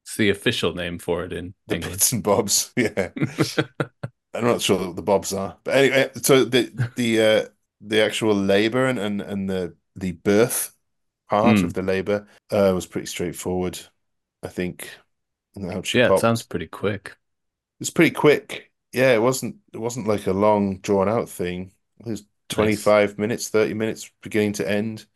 [0.04, 1.76] It's the official name for it in The England.
[1.76, 3.10] bits and bobs, yeah.
[4.34, 7.48] I'm not sure what the bobs are, but anyway, so the the uh,
[7.80, 10.74] the actual labor and, and and the the birth
[11.28, 11.64] part Hmm.
[11.64, 13.78] of the labor uh, was pretty straightforward,
[14.46, 14.90] I think.
[15.56, 17.16] And how she Yeah, it sounds pretty quick.
[17.80, 18.72] It's pretty quick.
[18.92, 21.72] Yeah, it wasn't it wasn't like a long drawn out thing.
[22.00, 25.06] It was 25 minutes, 30 minutes beginning to end.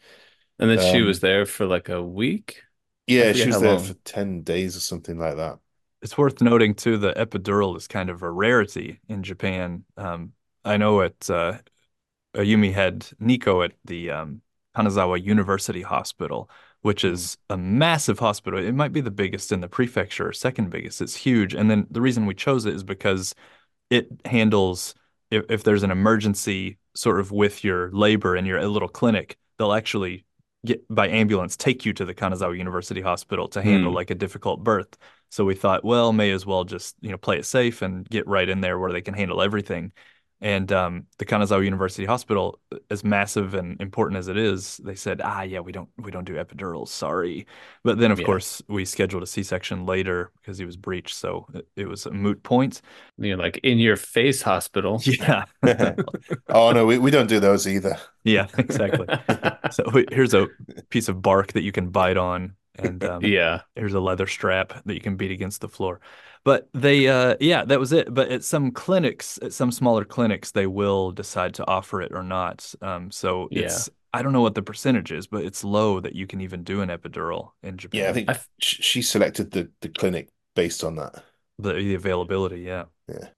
[0.59, 2.63] And then she Um, was there for like a week.
[3.07, 3.79] Yeah, she was there long.
[3.79, 5.59] for 10 days or something like that.
[6.03, 9.85] It's worth noting too, the epidural is kind of a rarity in Japan.
[9.97, 10.33] Um,
[10.65, 11.59] I know at uh,
[12.35, 14.43] Ayumi had Nico at the um,
[14.77, 16.51] Kanazawa University Hospital,
[16.83, 18.59] which is a massive hospital.
[18.59, 21.01] It might be the biggest in the prefecture, or second biggest.
[21.03, 21.55] It's huge.
[21.55, 23.35] And then the reason we chose it is because
[23.91, 24.95] it handles
[25.31, 29.73] if, if there's an emergency sort of with your labor in your little clinic, they'll
[29.73, 30.25] actually
[30.67, 33.97] get by ambulance take you to the Kanazawa University Hospital to handle Hmm.
[33.97, 34.97] like a difficult birth.
[35.31, 38.27] So we thought, well, may as well just, you know, play it safe and get
[38.27, 39.93] right in there where they can handle everything.
[40.43, 42.59] And um, the Kanazawa University Hospital,
[42.91, 46.25] as massive and important as it is, they said, ah, yeah, we don't we don't
[46.25, 47.47] do epidurals, sorry.
[47.85, 48.25] But then, of Yeah.
[48.25, 52.11] course, we scheduled a C-section later because he was breached, so it, it was a
[52.11, 52.81] moot point.
[53.19, 55.03] You know, like in your face hospital.
[55.07, 55.45] Yeah,
[56.49, 57.97] Oh no, we, we don't do those either.
[58.25, 59.09] yeah, exactly.
[59.69, 60.49] So here's a
[60.91, 63.63] piece of bark that you can bite on, and um, Yeah.
[63.77, 66.01] Here's a leather strap that you can beat against the floor.
[66.45, 68.13] But they, uh, yeah, that was it.
[68.13, 72.23] But at some clinics, at some smaller clinics, they will decide to offer it or
[72.23, 72.75] not.
[72.81, 73.65] Um, so Yeah.
[73.65, 76.65] it's, I don't know what the percentage is, but it's low that you can even
[76.65, 78.01] do an epidural in Japan.
[78.01, 81.23] Yeah, I think I f- she selected the, the clinic based on that.
[81.59, 82.63] the, the availability.
[82.63, 82.85] Yeah.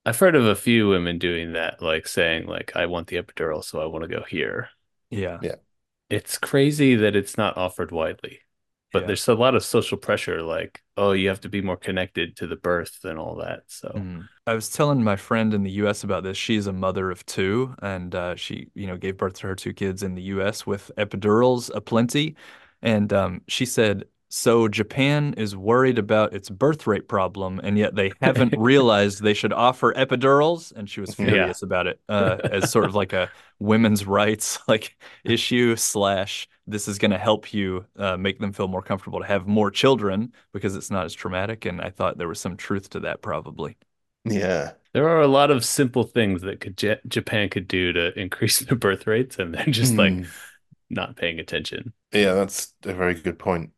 [0.06, 3.64] I've heard of a few women doing that, like saying, like, I want the epidural,
[3.64, 4.68] so I want to go here.
[5.10, 5.38] Yeah.
[5.42, 5.56] Yeah.
[6.08, 8.40] It's crazy that it's not offered widely.
[8.92, 9.06] But Yeah.
[9.06, 12.46] there's a lot of social pressure, like, oh, you have to be more connected to
[12.46, 13.64] the birth and all that.
[13.68, 14.28] So Mhm.
[14.46, 16.36] I was telling my friend in the US about this.
[16.38, 19.74] She's a mother of two, and uh, she, you know, gave birth to her two
[19.74, 22.34] kids in the US with epidurals aplenty.
[22.80, 27.94] And um, she said, so Japan is worried about its birth rate problem, and yet
[27.94, 30.72] they haven't realized they should offer epidurals.
[30.72, 31.52] And she was Yeah.
[31.52, 36.88] furious about it uh, as sort of like a women's rights like issue slash this
[36.88, 40.32] is going to help you uh, make them feel more comfortable to have more children
[40.52, 41.64] because it's not as traumatic.
[41.66, 43.76] And I thought there was some truth to that probably.
[44.24, 44.74] Yeah.
[44.92, 48.60] there are a lot of simple things that could Ja- Japan could do to increase
[48.60, 50.32] the birth rates, and they're just like Hmm.
[50.90, 51.92] not paying attention.
[52.12, 53.72] Yeah, that's a very good point.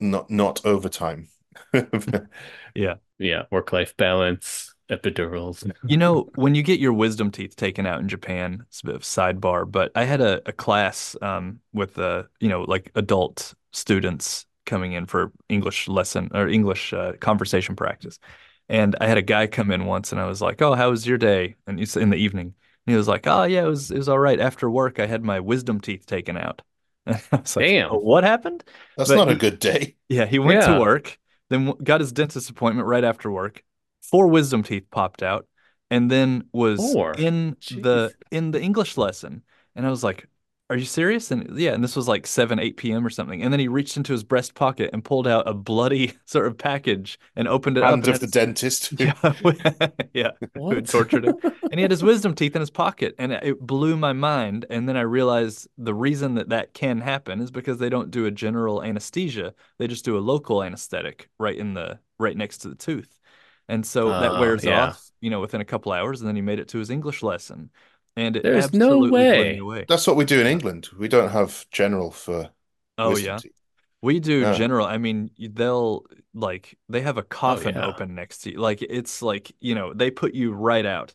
[0.00, 1.30] Not not overtime.
[2.74, 2.96] Yeah.
[3.18, 5.66] Yeah, work-life balance, epidurals.
[5.86, 8.94] You know, when you get your wisdom teeth taken out in Japan, it's a bit
[8.94, 13.54] of sidebar, but I had a, a class um, with uh, you know, like adult
[13.72, 18.18] students coming in for English lesson or English uh, conversation practice.
[18.68, 21.06] And I had a guy come in once and I was like, "Oh, how was
[21.06, 22.46] your day?" And he's in the evening.
[22.86, 24.38] And he was like, "Oh, yeah, it was it was all right.
[24.40, 26.62] After work, I had my wisdom teeth taken out."
[27.06, 27.90] I was like, Damn.
[27.90, 28.64] "Oh, what happened?"
[28.96, 29.96] That's But not a good day.
[30.08, 30.66] Yeah, he went Yeah.
[30.66, 33.64] to work, then got his dentist appointment right after work.
[34.10, 35.46] Four wisdom teeth popped out,
[35.90, 37.12] and then was Four?
[37.14, 39.42] in the in the English lesson.
[39.76, 40.26] And I was like,
[40.68, 43.06] "Are you serious?" And yeah, and this was like 7, 8 p.m.
[43.06, 43.42] or something.
[43.42, 46.58] And then he reached into his breast pocket and pulled out a bloody sort of
[46.58, 47.90] package and opened it up.
[47.90, 48.92] Hand and of the dentist.
[48.98, 49.14] Yeah,
[50.12, 51.36] yeah, who had tortured him.
[51.70, 54.66] And he had his wisdom teeth in his pocket, and it blew my mind.
[54.70, 58.26] And then I realized the reason that that can happen is because they don't do
[58.26, 62.68] a general anesthesia; they just do a local anesthetic right in the right next to
[62.68, 63.19] the tooth,
[63.70, 64.88] and so that Oh, wears yeah.
[64.88, 66.20] off, you know, within a couple hours.
[66.20, 67.70] And then he made it to his English lesson,
[68.16, 69.86] and it There's no absolutely way.
[69.88, 70.88] That's what we do in England.
[70.98, 72.50] We don't have general for
[72.98, 73.38] Oh yeah.
[73.38, 73.52] teeth.
[74.02, 74.54] We do Yeah.
[74.54, 74.86] general.
[74.86, 76.04] I mean, they'll
[76.34, 77.86] like they have a coffin yeah.
[77.86, 78.58] open next to you.
[78.58, 81.14] Like it's like, you know, they put you right out.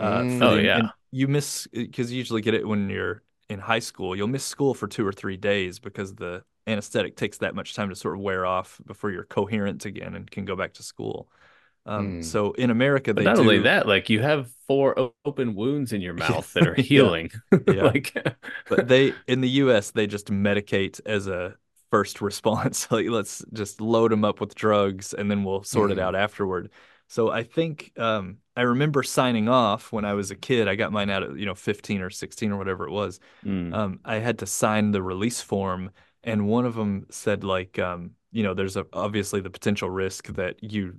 [0.00, 0.42] Uh, Mm.
[0.42, 0.78] Oh, the- yeah.
[0.80, 4.16] and you miss because you usually get it when you're in high school.
[4.16, 7.90] You'll miss school for two or three days because the anesthetic takes that much time
[7.90, 11.28] to sort of wear off before you're coherent again and can go back to school.
[11.86, 12.20] Um, Hmm.
[12.20, 16.00] so in America, But they not only that, like you have four open wounds in
[16.00, 17.30] your mouth that are healing.
[17.66, 17.92] Yeah.
[17.92, 18.14] Like,
[18.68, 21.56] but they in the US they just medicate as a
[21.90, 22.90] first response.
[22.90, 26.00] Like let's just load them up with drugs and then we'll sort it Mm.
[26.00, 26.70] out afterward.
[27.08, 30.68] So I think um, I remember signing off when I was a kid.
[30.68, 33.20] I got mine out at you know 15 or 16 or whatever it was.
[33.42, 35.90] mm, Um, I had to sign the release form,
[36.24, 40.26] and one of them said like um, you know there's a, obviously the potential risk
[40.34, 40.98] that you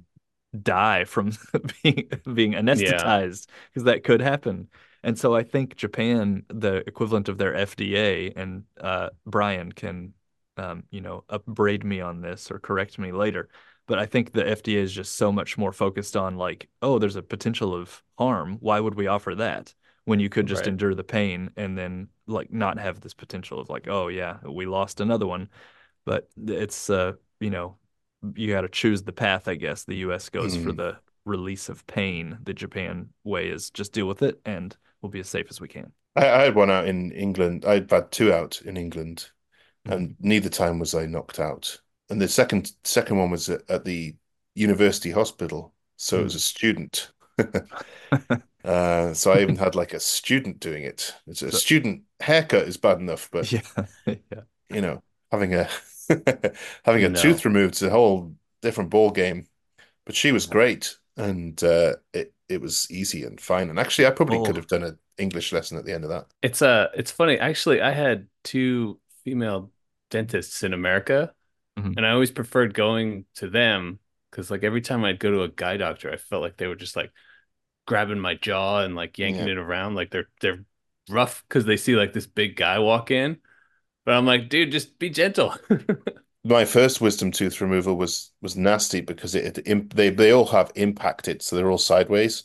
[0.59, 1.31] die from
[1.83, 4.67] being being anesthetized because that could happen.
[5.03, 10.13] And so I think Japan, the equivalent of their FDA, and uh, Brian can,
[10.57, 13.49] um, you know, upbraid me on this or correct me later.
[13.87, 17.15] But I think the FDA is just so much more focused on like, oh, there's
[17.15, 18.57] a potential of harm.
[18.59, 19.73] Why would we offer that
[20.05, 20.67] when you could just Right.
[20.67, 24.65] endure the pain and then like not have this potential of like, oh yeah, we
[24.65, 25.49] lost another one.
[26.05, 27.77] But it's uh, you know,
[28.35, 29.83] you got to choose the path, I guess.
[29.83, 30.77] The US goes for Mm.
[30.77, 32.37] the release of pain.
[32.43, 35.67] The Japan way is just deal with it and we'll be as safe as we
[35.67, 35.91] can.
[36.15, 37.65] I, I had one out in England.
[37.65, 39.29] I'd had two out in England,
[39.87, 39.93] Mm-hmm.
[39.97, 41.79] and neither time was I knocked out.
[42.11, 44.15] And the second second one was at, at the
[44.53, 46.37] university hospital, so it was Mm.
[46.37, 47.11] a student.
[48.63, 51.15] Uh, so I even had like a student doing it.
[51.25, 53.61] It's a So- student haircut is bad enough, but Yeah,
[54.05, 54.41] yeah.
[54.69, 55.67] you know, having a
[56.85, 57.13] having a No.
[57.21, 59.45] tooth removed is a whole different ball game.
[60.05, 63.69] But she was great, and uh, it it was easy and fine.
[63.69, 64.57] And actually, I probably could Oh.
[64.57, 66.27] have done an English lesson at the end of that.
[66.41, 67.37] it's uh it's funny.
[67.37, 69.71] Actually, I had two female
[70.09, 71.33] dentists in America,
[71.77, 71.97] Mhm.
[71.97, 73.99] and I always preferred going to them
[74.31, 76.75] because like every time I'd go to a guy doctor, I felt like they were
[76.75, 77.11] just like
[77.87, 79.53] grabbing my jaw and like yanking Yeah.
[79.53, 79.95] it around.
[79.95, 80.65] Like they're they're
[81.09, 83.39] rough because they see like this big guy walk in.
[84.05, 85.55] But I'm like, dude, just be gentle.
[86.43, 90.47] My first wisdom tooth removal was was nasty because it, it imp they they all
[90.47, 92.43] have impacted, so they're all sideways,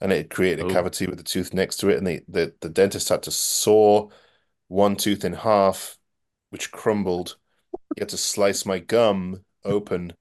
[0.00, 0.66] and it created a Oh.
[0.66, 4.08] cavity with the tooth next to it, and they, the the dentist had to saw
[4.68, 5.98] one tooth in half,
[6.50, 7.38] which crumbled.
[7.96, 10.14] He had to slice my gum open,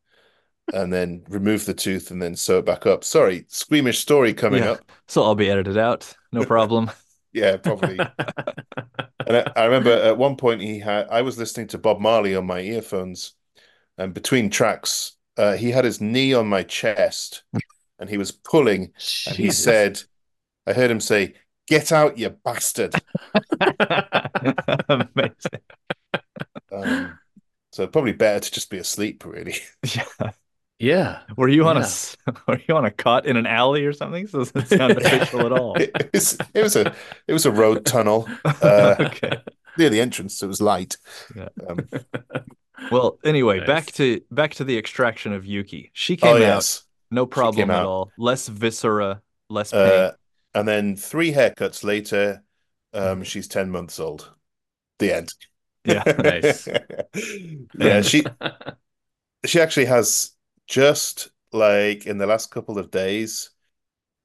[0.72, 3.04] and then remove the tooth, and then sew it back up.
[3.06, 4.68] Sorry, squeamish story coming Yeah.
[4.68, 4.92] up.
[5.08, 6.16] So I'll be edited out.
[6.32, 6.92] No problem.
[7.36, 8.12] Yeah, probably.
[9.28, 12.36] And I, I remember at one point he had I was listening to Bob Marley
[12.36, 13.34] on my earphones,
[13.98, 17.44] and between tracks, uh, he had his knee on my chest,
[18.00, 18.94] and he was pulling,
[19.26, 20.02] and he said,
[20.68, 21.36] I heard him say,
[21.68, 23.02] "Get out, you bastard."
[24.90, 25.62] Amazing.
[26.72, 27.20] Um,
[27.74, 29.56] So probably better to just be asleep, really.
[29.96, 30.06] Yeah.
[30.80, 31.22] Yeah.
[31.38, 31.86] Were you on a Yeah.
[31.86, 34.28] s- were you on a cot in an alley or something?
[34.28, 35.76] So it doesn't sound official at all.
[35.78, 36.94] It was, it was a
[37.28, 38.28] it was a road tunnel
[38.62, 39.38] uh, okay.
[39.78, 40.38] near the entrance.
[40.38, 40.98] So it was light.
[41.36, 41.50] Yeah.
[41.70, 41.90] Um,
[42.92, 43.68] Well, anyway, Nice.
[43.68, 45.92] back to back to the extraction of Yuki.
[45.94, 46.84] She came oh out yes.
[47.10, 47.86] no problem at out.
[47.86, 48.12] all.
[48.18, 49.82] Less viscera, less pain.
[49.82, 50.12] Uh,
[50.54, 52.44] and then three haircuts later,
[52.94, 54.32] um, she's 10 months old.
[55.00, 55.34] The end.
[55.86, 56.68] Yeah, nice.
[57.78, 58.24] yeah, she
[59.46, 60.32] she actually has
[60.68, 63.52] just like in the last couple of days,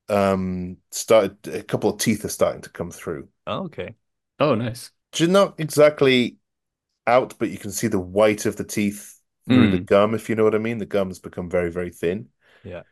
[0.09, 3.29] um, started a couple of teeth are starting to come through.
[3.47, 3.95] Oh, okay.
[4.39, 4.91] oh, nice.
[5.13, 6.37] She's not exactly
[7.07, 9.87] out, but you can see the white of the teeth through the Mm.
[9.87, 10.79] gum, if you know what I mean.
[10.79, 12.29] The gum's become very, very thin.
[12.65, 12.83] Yeah.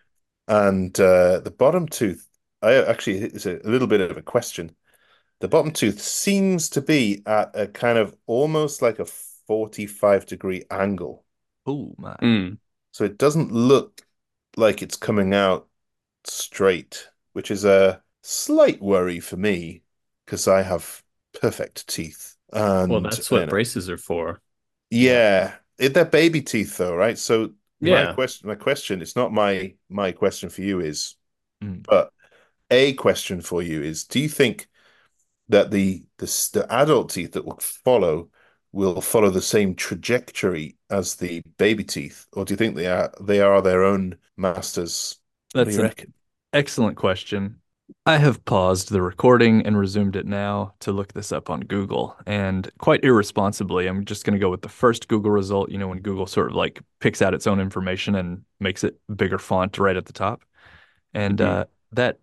[0.47, 2.27] And uh, the bottom tooth,
[2.63, 4.75] I actually it's a, a little bit of a question.
[5.41, 10.65] The bottom tooth seems to be at a kind of almost like a 45 degree
[10.71, 11.25] angle.
[11.67, 12.17] Oh man.
[12.23, 12.59] Mm.
[12.93, 14.03] So it doesn't look
[14.57, 15.69] like it's coming out
[16.25, 19.83] straight, which is a slight worry for me
[20.25, 21.03] because I have
[21.41, 22.37] perfect teeth.
[22.53, 24.41] And Well, that's what braces are for.
[24.91, 27.19] yeah, it, they're baby teeth though, right?
[27.19, 28.07] So yeah.
[28.07, 31.15] my question, my question, it's not my my question for you is,
[31.61, 31.83] Mm.
[31.83, 32.13] but
[32.71, 34.69] a question for you is, do you think
[35.49, 38.31] that the the the adult teeth that will follow
[38.73, 43.13] will follow the same trajectory as the baby teeth, or do you think they are
[43.21, 45.19] they are their own masters?
[45.55, 46.15] That's you an reckon?
[46.53, 47.61] excellent question.
[48.07, 52.17] I have paused the recording and resumed it now to look this up on Google.
[52.27, 55.71] And quite irresponsibly, I'm just going to go with the first Google result.
[55.71, 58.99] You know, when Google sort of like picks out its own information and makes it
[59.15, 60.43] bigger font right at the top.
[61.15, 61.43] And Mhm.
[61.43, 62.19] uh, that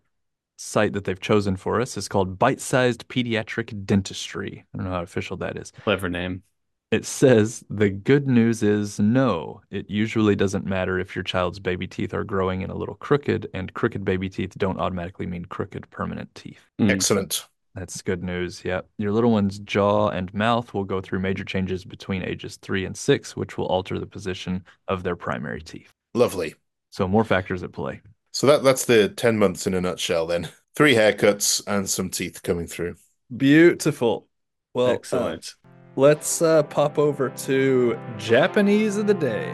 [0.57, 4.65] site that they've chosen for us is called Bite Sized Pediatric Dentistry.
[4.73, 5.71] I don't know how official that is.
[5.83, 6.43] Clever name.
[6.91, 11.87] It says the good news is no, it usually doesn't matter if your child's baby
[11.87, 15.89] teeth are growing in a little crooked, and crooked baby teeth don't automatically mean crooked
[15.89, 16.61] permanent teeth.
[16.79, 16.91] Mm.
[16.91, 17.47] Excellent.
[17.73, 18.63] That's good news.
[18.63, 18.81] Yeah.
[18.97, 22.95] Your little one's jaw and mouth will go through major changes between ages three and
[22.95, 25.91] six, which will alter the position of their primary teeth.
[26.13, 26.55] Lovely.
[26.91, 27.99] So, more factors at play.
[28.35, 30.49] So that that's the 10 months in a nutshell then.
[30.75, 32.97] Three haircuts and some teeth coming through.
[33.37, 34.27] Beautiful.
[34.73, 35.55] Well, Excellent.
[35.95, 39.45] let's uh, pop over to Japanese of the day.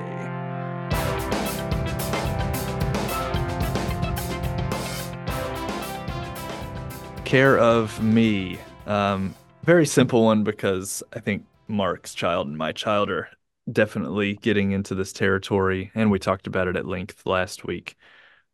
[7.24, 8.58] Care of me.
[8.88, 13.30] Um, very simple one because I think Mark's child and my child are
[13.72, 17.96] definitely getting into this territory, and we talked about it at length last week.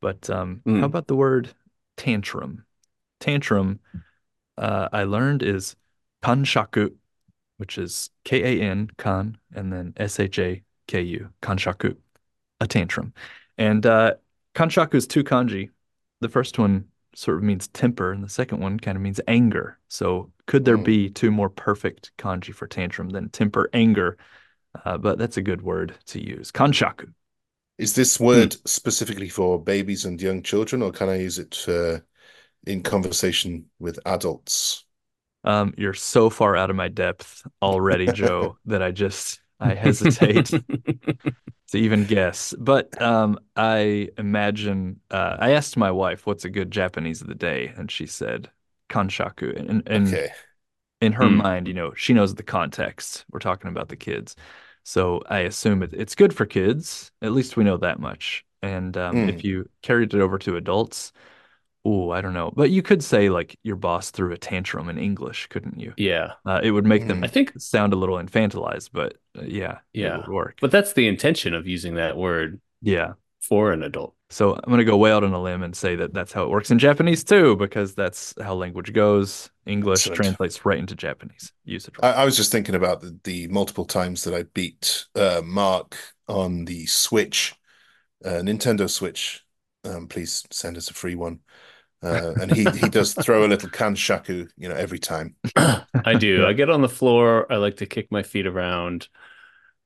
[0.01, 0.79] But um, Mm.
[0.79, 1.49] how about the word
[1.95, 2.63] tantrum?
[3.19, 3.79] Tantrum,
[4.57, 5.75] uh, I learned is
[6.23, 6.93] kanshaku,
[7.57, 11.95] which is K A N, kan, and then S H A K U, kanshaku,
[12.59, 13.13] a tantrum.
[13.57, 14.15] And uh,
[14.53, 15.71] kanshaku is two kanji.
[16.21, 19.79] The first one sort of means temper, and the second one kind of means anger.
[19.87, 20.85] So could there Mm.
[20.85, 24.17] be two more perfect kanji for tantrum than temper, anger?
[24.85, 26.51] Uh, but that's a good word to use.
[26.51, 27.11] Kanshaku.
[27.79, 32.01] Is this word specifically for babies and young children, or can I use it uh,
[32.65, 34.85] in conversation with adults?
[35.43, 40.59] Um, you're so far out of my depth already, Joe, that I just I hesitate
[41.69, 42.53] to even guess.
[42.57, 47.35] But um, I imagine uh, I asked my wife what's a good Japanese of the
[47.35, 48.49] day, and she said
[48.89, 49.57] kanshaku.
[49.69, 50.31] And, and Okay.
[51.01, 51.41] in her Hmm.
[51.45, 53.25] mind, you know, she knows the context.
[53.31, 54.35] We're talking about the kids.
[54.87, 57.11] So I assume it, it's good for kids.
[57.21, 58.45] At least we know that much.
[58.61, 59.27] And um, Hmm.
[59.27, 61.11] if you carried it over to adults,
[61.85, 62.51] oh, I don't know.
[62.55, 65.93] But you could say like your boss threw a tantrum in English, couldn't you?
[65.97, 66.33] yeah.
[66.45, 67.25] Uh, it would make them Hmm.
[67.25, 70.17] I think, sound a little infantilized, but uh, yeah, it Yeah.
[70.17, 70.57] would work.
[70.61, 73.13] but that's the intention of using that word yeah.
[73.47, 74.13] For an adult.
[74.29, 76.43] So I'm going to go way out on a limb and say that that's how
[76.43, 79.49] it works in Japanese too, because that's how language goes.
[79.65, 80.17] English Excellent.
[80.23, 81.95] translates right into Japanese usage.
[82.01, 85.97] I, I was just thinking about the, the multiple times that I beat uh, Mark
[86.27, 87.55] on the Switch,
[88.25, 89.43] uh, Nintendo Switch.
[89.83, 91.39] Um, please send us a free one.
[92.03, 95.35] Uh, and he he does throw a little kanshaku, you know, every time.
[96.05, 96.45] I do.
[96.45, 97.51] I get on the floor.
[97.51, 99.07] I like to kick my feet around.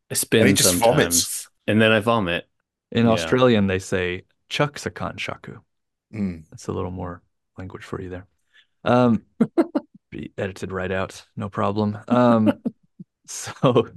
[0.10, 1.48] I spin And he just sometimes, vomits.
[1.68, 2.48] and then I vomit.
[2.92, 3.12] In Yeah.
[3.14, 5.60] Australian, they say chuksakan shaku.
[6.14, 6.44] Mm.
[6.50, 7.22] That's a little more
[7.58, 8.28] language for you there.
[8.84, 9.24] Um,
[10.12, 11.98] be edited right out, no problem.
[12.08, 12.54] Um,
[13.28, 13.88] so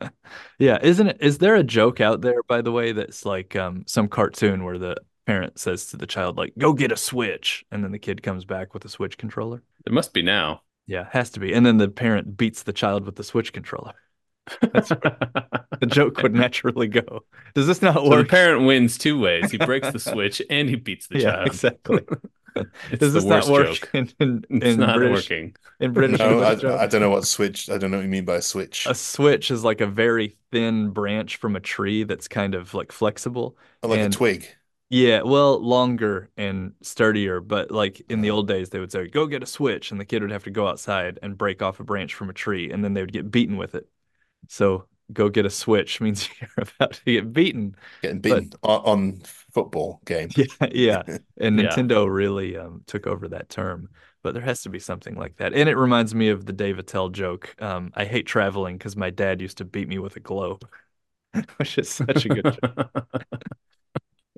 [0.58, 1.18] yeah, isn't it?
[1.20, 4.78] Is there a joke out there, by the way, that's like um some cartoon where
[4.78, 8.22] the parent says to the child, like, "Go get a Switch," and then the kid
[8.22, 9.62] comes back with a Switch controller?
[9.86, 10.62] It must be now.
[10.86, 11.52] Yeah, has to be.
[11.52, 13.92] And then the parent beats the child with the Switch controller.
[14.72, 14.88] That's
[15.80, 17.24] the joke would naturally go.
[17.54, 19.50] Does this not So the parent wins two ways.
[19.50, 21.46] He breaks the switch and he beats the yeah, child.
[21.46, 22.02] exactly.
[22.90, 23.90] It's Does the this not work joke.
[23.92, 25.56] in, in, It's in not British working.
[25.78, 26.52] in British No, I.
[26.82, 27.70] I don't know what switch.
[27.70, 28.86] I don't know what you mean by a switch.
[28.86, 32.92] A switch is like a very thin branch from a tree that's kind of like
[32.92, 33.56] flexible.
[33.82, 34.48] Oh, like and- a twig.
[34.92, 39.26] Yeah, well, longer and sturdier, but like in the old days, they would say, "Go
[39.28, 41.84] get a switch," and the kid would have to go outside and break off a
[41.84, 43.88] branch from a tree, and then they would get beaten with it.
[44.48, 47.76] So, go get a switch means you're about to get beaten.
[48.02, 49.20] Getting beaten on, on
[49.52, 50.28] football game.
[50.36, 51.02] Yeah, yeah.
[51.40, 51.68] And Yeah.
[51.70, 53.88] Nintendo really um, took over that term,
[54.22, 55.54] but there has to be something like that.
[55.54, 57.54] And it reminds me of the Dave Attell joke.
[57.60, 60.68] Um, I hate traveling because my dad used to beat me with a globe,
[61.56, 63.06] which is such a good joke.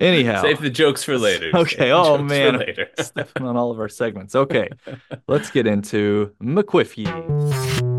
[0.01, 1.51] Anyhow, Save the jokes for later.
[1.55, 2.59] Okay, Save oh, man.
[2.59, 2.89] later.
[2.99, 4.35] stepping on all of our segments.
[4.35, 4.69] Okay,
[5.29, 7.92] let's get into McQuiffy.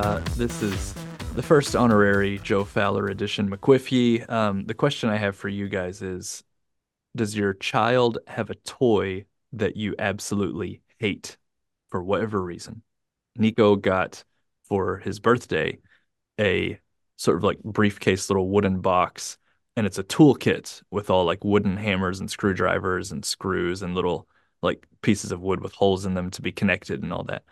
[0.00, 0.94] Uh, this is
[1.34, 4.26] the first honorary Joe Fowler edition McQuiffy.
[4.30, 6.42] Um, the question I have for you guys is
[7.14, 11.36] Does your child have a toy that you absolutely hate
[11.90, 12.80] for whatever reason?
[13.36, 14.24] Nico got
[14.62, 15.76] for his birthday
[16.40, 16.80] a
[17.16, 19.36] sort of like briefcase little wooden box
[19.76, 24.26] and it's a toolkit with all like wooden hammers and screwdrivers and screws and little
[24.62, 27.44] like pieces of wood with holes in them to be connected and all that.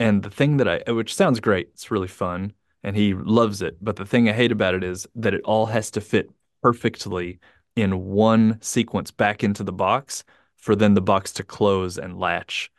[0.00, 3.76] And the thing that I, which sounds great, it's really fun and he loves it.
[3.80, 6.30] But the thing I hate about it is that it all has to fit
[6.62, 7.38] perfectly
[7.76, 10.24] in one sequence back into the box
[10.56, 12.70] for then the box to close and latch.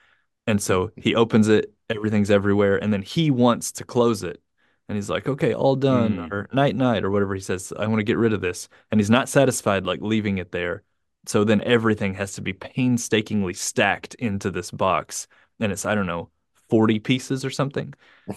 [0.47, 4.41] And so he opens it, everything's everywhere, and then he wants to close it.
[4.89, 6.31] And he's like, okay, all done, Mm.
[6.31, 7.71] or night night, or whatever he says.
[7.77, 8.67] I want to get rid of this.
[8.89, 10.83] And he's not satisfied, like leaving it there.
[11.27, 15.27] So then everything has to be painstakingly stacked into this box.
[15.59, 16.31] And it's, I don't know,
[16.71, 17.93] 40 pieces or something.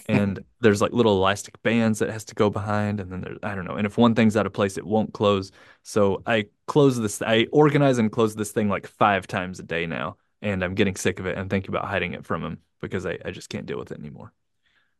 [0.09, 2.99] And there's like little elastic bands that has to go behind.
[2.99, 3.75] And then there's, I don't know.
[3.75, 5.51] And if one thing's out of place, it won't close.
[5.83, 9.85] So I close this, I organize and close this thing like five times a day
[9.85, 10.17] now.
[10.41, 13.17] And I'm getting sick of it and thinking about hiding it from him because I,
[13.23, 14.33] I just can't deal with it anymore.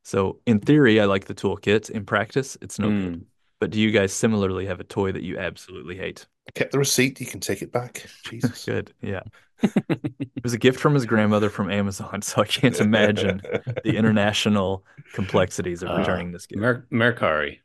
[0.03, 1.89] So in theory, I like the toolkit.
[1.89, 3.13] In practice, it's no good.
[3.15, 3.25] Mm.
[3.59, 6.25] But do you guys similarly have a toy that you absolutely hate?
[6.47, 7.19] I kept the receipt.
[7.19, 8.05] You can take it back.
[8.23, 8.63] Jesus.
[8.65, 8.93] Good.
[9.01, 9.23] Yeah.
[9.61, 13.41] It was a gift from his grandmother from Amazon, so I can't imagine
[13.83, 16.59] the international complexities of Uh, returning this gift.
[16.61, 17.59] Mer- Mercari.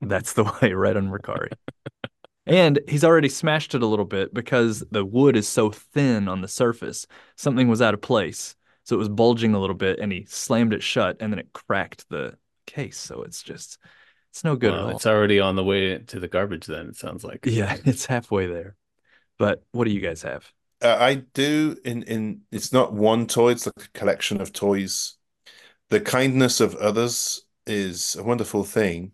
[0.00, 1.50] That's the way, right on Ricari.
[2.46, 6.40] And he's already smashed it a little bit because the wood is so thin on
[6.40, 7.06] the surface.
[7.36, 8.56] Something was out of place.
[8.84, 11.52] So it was bulging a little bit and he slammed it shut and then it
[11.52, 12.36] cracked the
[12.66, 12.98] case.
[12.98, 13.78] So it's just,
[14.30, 14.96] it's no good Well, at all.
[14.96, 16.66] it's already on the way to the garbage.
[16.66, 17.46] Then it sounds like.
[17.46, 18.74] Yeah, it's halfway there.
[19.38, 20.50] But what do you guys have?
[20.82, 25.16] Uh, I do in in it's not one toy, it's like a collection of toys.
[25.90, 29.12] The kindness of others is a wonderful thing,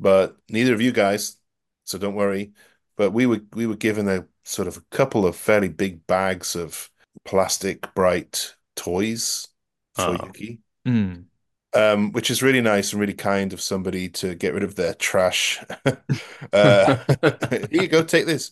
[0.00, 1.38] but neither of you guys,
[1.84, 2.52] so don't worry.
[2.96, 6.56] But we were we were given a sort of a couple of fairly big bags
[6.56, 6.90] of
[7.24, 9.48] plastic bright toys
[9.94, 10.16] for Oh.
[10.16, 10.60] Yuki.
[10.86, 11.26] Mm,
[11.72, 14.94] Um, which is really nice and really kind of somebody to get rid of their
[14.94, 15.60] trash.
[16.52, 16.96] Uh,
[17.50, 18.50] here you go, take this.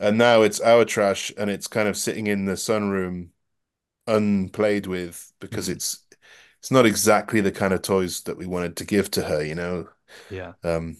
[0.00, 3.30] And now it's our trash, and it's kind of sitting in the sunroom,
[4.06, 5.70] unplayed with, because Mhm.
[5.70, 6.04] it's
[6.60, 9.54] it's not exactly the kind of toys that we wanted to give to her, you
[9.56, 9.88] know.
[10.28, 10.52] yeah.
[10.64, 10.98] Um,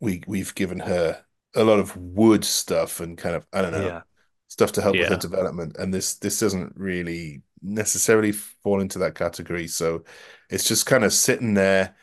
[0.00, 1.24] we we've given her
[1.54, 4.02] a lot of wood stuff and kind of I don't know Yeah.
[4.48, 9.14] stuff to help with her development, and this this doesn't really necessarily fall into that
[9.16, 9.68] category.
[9.68, 10.04] So
[10.50, 11.96] it's just kind of sitting there,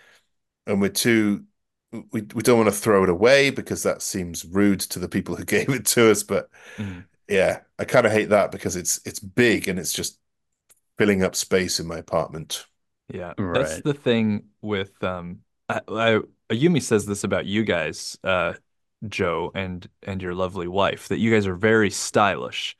[0.67, 1.45] and we're too
[1.91, 5.35] we we don't want to throw it away because that seems rude to the people
[5.35, 6.23] who gave it to us.
[6.23, 7.07] But Mm.
[7.27, 10.19] yeah, I kind of hate that because it's it's big and it's just
[10.97, 12.65] filling up space in my apartment.
[13.09, 16.19] Yeah, that's the thing with um I, I
[16.49, 18.53] Ayumi says this about you guys, uh
[19.07, 22.77] Joe and and your lovely wife, that you guys are very stylish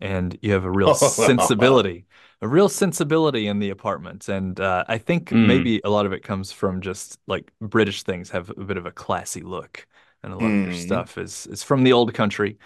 [0.00, 2.06] and you have a real sensibility,
[2.42, 4.28] a real sensibility in the apartment.
[4.28, 5.38] And uh I think Mm.
[5.40, 8.86] maybe a lot of it comes from just like British things have a bit of
[8.86, 9.86] a classy look
[10.22, 10.72] and a lot of your Mm.
[10.72, 12.58] stuff is is from the old country.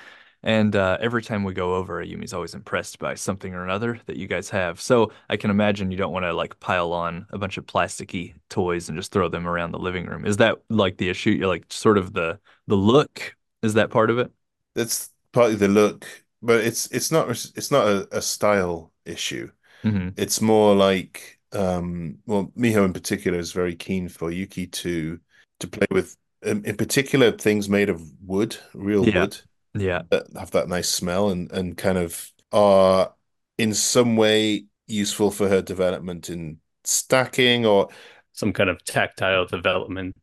[0.44, 4.16] And uh, every time we go over, Yumi's always impressed by something or another that
[4.16, 4.80] you guys have.
[4.80, 8.34] So I can imagine you don't want to like pile on a bunch of plasticky
[8.50, 10.24] toys and just throw them around the living room.
[10.26, 11.30] Is that like the issue?
[11.30, 13.36] You're like sort of the the look?
[13.62, 14.32] Is that part of it?
[14.74, 16.06] That's partly the look,
[16.42, 19.50] but it's it's not it's not a, a style issue.
[19.82, 25.18] Hmm It's more like um well Miho in particular is very keen for Yuki to
[25.60, 29.20] to play with um, in particular things made of wood, real Yeah.
[29.22, 29.36] wood
[29.74, 30.02] Yeah.
[30.10, 33.12] that have that nice smell and and kind of are
[33.58, 37.88] in some way useful for her development in stacking or
[38.32, 40.16] Some kind of tactile development.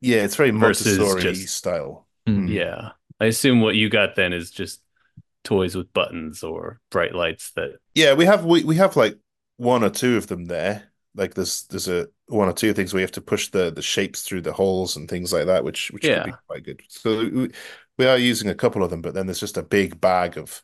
[0.00, 2.06] yeah, it's very Versus Montessori just- style.
[2.26, 2.46] Hmm.
[2.48, 2.90] Yeah.
[3.20, 4.80] I assume what you got then is just
[5.44, 9.18] toys with buttons or bright lights that Yeah, we have we, we have like
[9.56, 10.90] one or two of them there.
[11.14, 13.82] Like there's there's a one or two things where you have to push the the
[13.82, 16.82] shapes through the holes and things like that, which which could be quite good.
[16.88, 17.50] So we,
[17.98, 20.62] we are using a couple of them, but then there's just a big bag of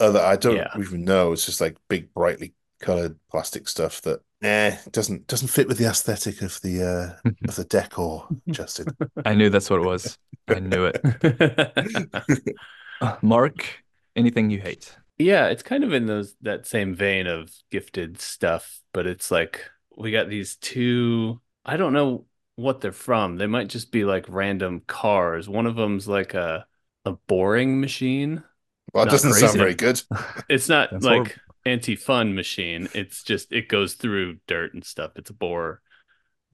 [0.00, 0.74] other I don't Yeah.
[0.78, 1.32] even know.
[1.32, 5.86] It's just like big brightly colored plastic stuff that eh doesn't doesn't fit with the
[5.86, 8.96] aesthetic of the uh of the decor, Justin.
[9.24, 10.18] I knew that's what it was.
[10.48, 11.04] I knew it.
[13.22, 13.84] Mark,
[14.16, 14.96] anything you hate?
[15.18, 19.68] Yeah, it's kind of in those that same vein of gifted stuff, but it's like
[19.96, 23.36] we got these two, I don't know what they're from.
[23.36, 25.48] They might just be like random cars.
[25.48, 26.66] One of them's like a
[27.04, 28.44] a boring machine.
[28.92, 30.02] Well, it doesn't sound very good.
[30.48, 31.40] It's not That's like horrible.
[31.66, 32.88] anti-fun machine.
[32.94, 35.12] It's just it goes through dirt and stuff.
[35.16, 35.82] It's a bore.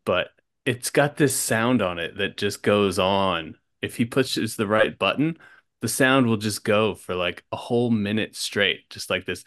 [0.05, 0.29] But
[0.67, 3.57] it's got this sound on it that just goes on.
[3.83, 5.39] If he pushes the right button,
[5.85, 9.45] the sound will just go for like a whole minute straight, just like this.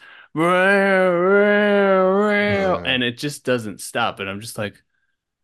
[2.85, 4.19] And it just doesn't stop.
[4.19, 4.83] And I'm just like,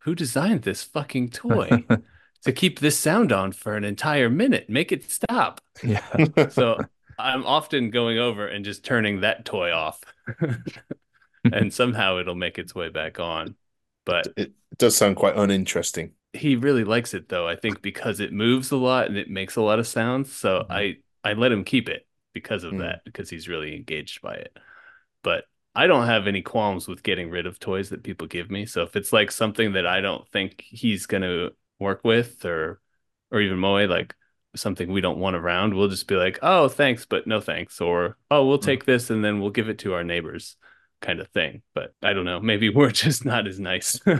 [0.02, 1.84] who designed this fucking toy
[2.44, 4.70] to keep this sound on for an entire minute?
[4.70, 5.60] Make it stop.
[5.82, 6.06] yeah.
[6.50, 6.78] So
[7.18, 10.00] I'm often going over and just turning that toy off.
[11.44, 13.56] and somehow it'll make its way back on.
[14.06, 16.12] But it does sound quite uninteresting.
[16.34, 19.56] He really likes it though, I think because it moves a lot and it makes
[19.56, 20.32] a lot of sounds.
[20.32, 20.70] So Mhm.
[20.70, 22.80] I I let him keep it because of Mm.
[22.80, 24.56] that, because he's really engaged by it.
[25.22, 28.66] But I don't have any qualms with getting rid of toys that people give me.
[28.66, 32.80] So if it's like something that I don't think he's gonna work with or
[33.30, 34.14] or even Moe, like
[34.56, 38.16] something we don't want around, we'll just be like, oh thanks, but no thanks, or
[38.30, 38.64] oh we'll Mm.
[38.66, 40.56] take this and then we'll give it to our neighbors
[41.04, 41.62] kind of thing.
[41.74, 44.00] But I don't know, maybe we're just not as nice.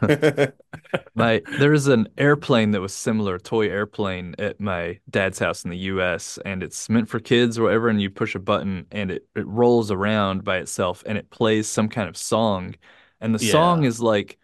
[1.14, 5.70] My there is an airplane that was similar, toy airplane at my dad's house in
[5.70, 9.10] the US and it's meant for kids or whatever and you push a button and
[9.10, 12.74] it, it rolls around by itself and it plays some kind of song
[13.20, 14.38] and the song is like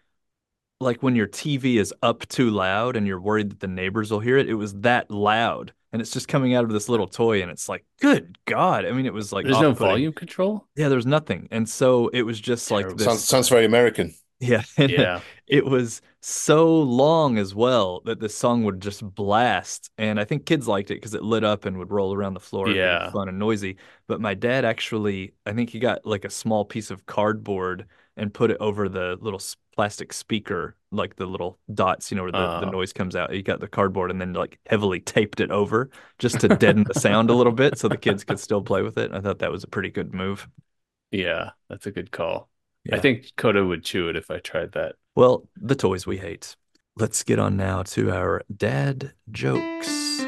[0.79, 4.19] like when your TV is up too loud and you're worried that the neighbors will
[4.21, 7.41] hear it it was that loud and it's just coming out of this little toy
[7.41, 9.87] and it's like good god I mean it was like There's no off-putting.
[9.91, 10.67] volume control.
[10.75, 14.13] yeah there's nothing and so it was just like this Sounds sounds very American.
[14.39, 15.21] yeah Yeah.
[15.47, 20.45] it was so long as well that this song would just blast and i think
[20.45, 23.11] kids liked it because it lit up and would roll around the floor and Yeah.
[23.11, 23.77] fun and noisy
[24.07, 27.85] but my dad actually i think he got like a small piece of cardboard
[28.17, 32.23] and put it over the little s- plastic speaker like the little dots you know
[32.23, 32.69] where the, the Oh.
[32.69, 36.39] noise comes out You got the cardboard and then like heavily taped it over just
[36.41, 39.11] to deaden the sound a little bit so the kids could still play with it
[39.11, 40.47] i thought that was a pretty good move
[41.11, 42.49] Yeah, that's a good call.
[42.91, 44.95] I think Coda would chew it if I tried that.
[45.15, 46.55] Well, the toys we hate.
[46.97, 50.25] Let's get on now to our dad jokes.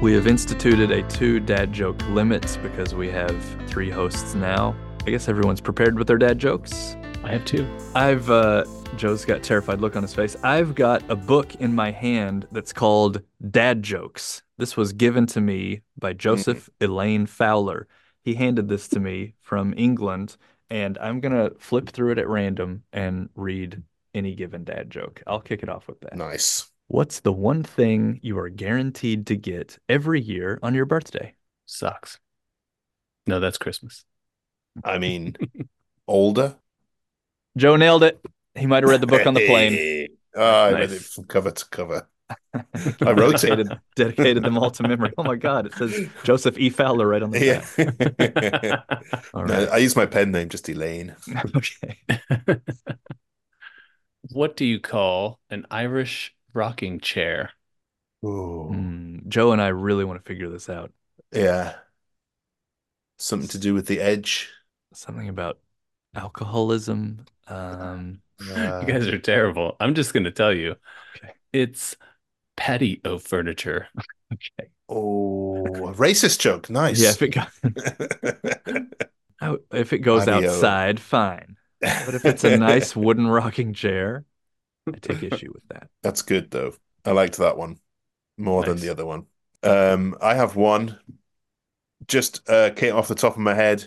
[0.00, 3.36] We have instituted a two dad joke limit because we have
[3.68, 4.76] three hosts now.
[5.04, 6.96] I guess everyone's prepared with their dad jokes.
[7.24, 7.66] I have two.
[7.96, 8.64] I've uh
[8.96, 10.36] Joe's got a terrified look on his face.
[10.44, 14.42] I've got a book in my hand that's called Dad Jokes.
[14.56, 17.88] This was given to me by Joseph Elaine Fowler.
[18.22, 20.36] He handed this to me from England,
[20.70, 23.82] and I'm gonna flip through it at random and read
[24.14, 25.24] any given dad joke.
[25.26, 26.16] I'll kick it off with that.
[26.16, 26.70] Nice.
[26.88, 31.34] What's the one thing you are guaranteed to get every year on your birthday?
[31.66, 32.18] Socks.
[33.26, 34.04] No, that's Christmas.
[34.82, 35.36] I mean,
[36.08, 36.56] older.
[37.56, 38.18] Joe nailed it.
[38.54, 39.72] He might have read the book on the plane.
[39.72, 40.08] Hey.
[40.36, 41.14] Ah, I read it Nice.
[41.14, 42.08] from cover to cover.
[42.54, 45.12] I rotated, dedicated, dedicated them all to memory.
[45.16, 45.66] Oh my God!
[45.66, 46.68] It says Joseph E.
[46.70, 47.64] Fowler right on the Yeah.
[47.76, 48.84] back.
[49.34, 49.64] All No.
[49.72, 51.16] I use my pen name, just Elaine.
[51.56, 51.98] okay.
[54.30, 57.50] what do you call an Irish rocking chair?
[58.24, 58.68] Ooh.
[58.68, 60.92] Hmm, Joe and I really want to figure this out.
[61.32, 61.76] Yeah.
[63.18, 64.50] Something to do with the edge.
[64.92, 65.58] Something about
[66.14, 67.26] alcoholism.
[67.48, 69.76] Um, Uh, you guys are terrible.
[69.80, 70.76] I'm just going to tell you.
[71.16, 71.32] Okay.
[71.52, 71.96] It's
[72.56, 73.88] patio furniture.
[74.32, 74.70] okay.
[74.88, 76.70] oh, a racist joke.
[76.70, 77.00] Nice.
[77.00, 77.46] Yeah, if it goes,
[79.42, 81.56] oh, if it goes outside, fine.
[81.80, 84.24] But if it's a nice wooden rocking chair,
[84.94, 85.88] I take issue with that.
[86.02, 86.74] That's good though.
[87.04, 87.78] I liked that one
[88.36, 89.26] more than the other one.
[89.62, 90.98] Um, I have one
[92.06, 93.86] just uh came off the top of my head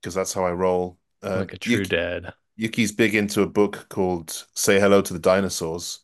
[0.00, 0.98] because that's how I roll.
[1.22, 2.32] Uh, like a true Yuki- dad.
[2.56, 6.00] Yuki's big into a book called Say Hello to the Dinosaurs.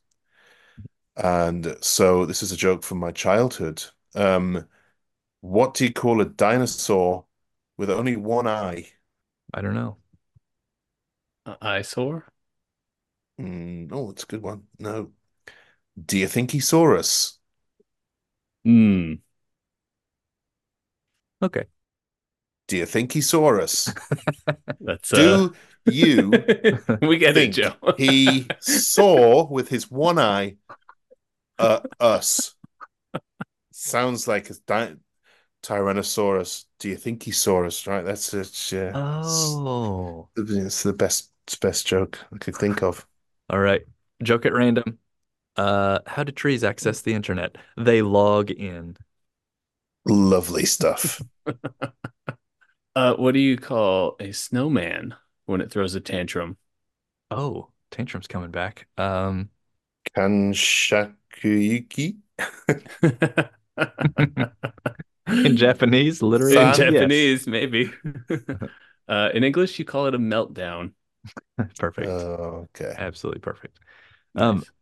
[1.17, 3.83] And so this is a joke from my childhood.
[4.15, 4.67] Um,
[5.43, 7.27] What do you call a dinosaur
[7.79, 8.93] with only one eye?
[9.55, 9.99] I don't know.
[11.61, 12.25] Eyesore?
[13.41, 14.67] Mm, oh, it's a good one.
[14.79, 15.13] No.
[16.05, 17.39] Do you think he saw us?
[18.65, 19.23] Hmm.
[21.43, 21.67] Okay.
[22.69, 23.93] Do you think he saw us?
[24.81, 25.55] That's uh, Do
[25.87, 26.31] you
[27.01, 27.75] we get it, Joe.
[27.97, 30.57] he saw with his one eye
[31.59, 32.55] uh, us?
[33.71, 34.97] Sounds like a di-
[35.63, 36.67] Tyrannosaurus.
[36.79, 37.87] Do you think he saw us?
[37.87, 38.73] Right, that's it.
[38.73, 40.29] Yeah, Oh.
[40.37, 43.07] it's, it's the best It's best joke I could think of.
[43.49, 43.83] All right.
[44.23, 44.99] Joke at random.
[45.57, 47.57] Uh, how do trees access the internet?
[47.77, 48.97] They log in.
[50.05, 51.23] Lovely stuff.
[52.97, 56.57] Uh, what do you call a snowman when it throws a tantrum?
[57.31, 58.87] Oh, tantrum's coming back.
[58.97, 59.51] Um,
[60.17, 62.17] Kanshakuyuki.
[65.29, 66.57] in Japanese, literally.
[66.57, 66.71] In Fan?
[66.71, 66.77] Yes.
[66.77, 67.93] Japanese, maybe.
[69.09, 70.93] uh, in English, you call it a meltdown.
[71.79, 72.27] Perfect.
[72.27, 72.97] Oh, okay.
[72.97, 73.81] Absolutely perfect.
[74.37, 74.73] Um, Nice.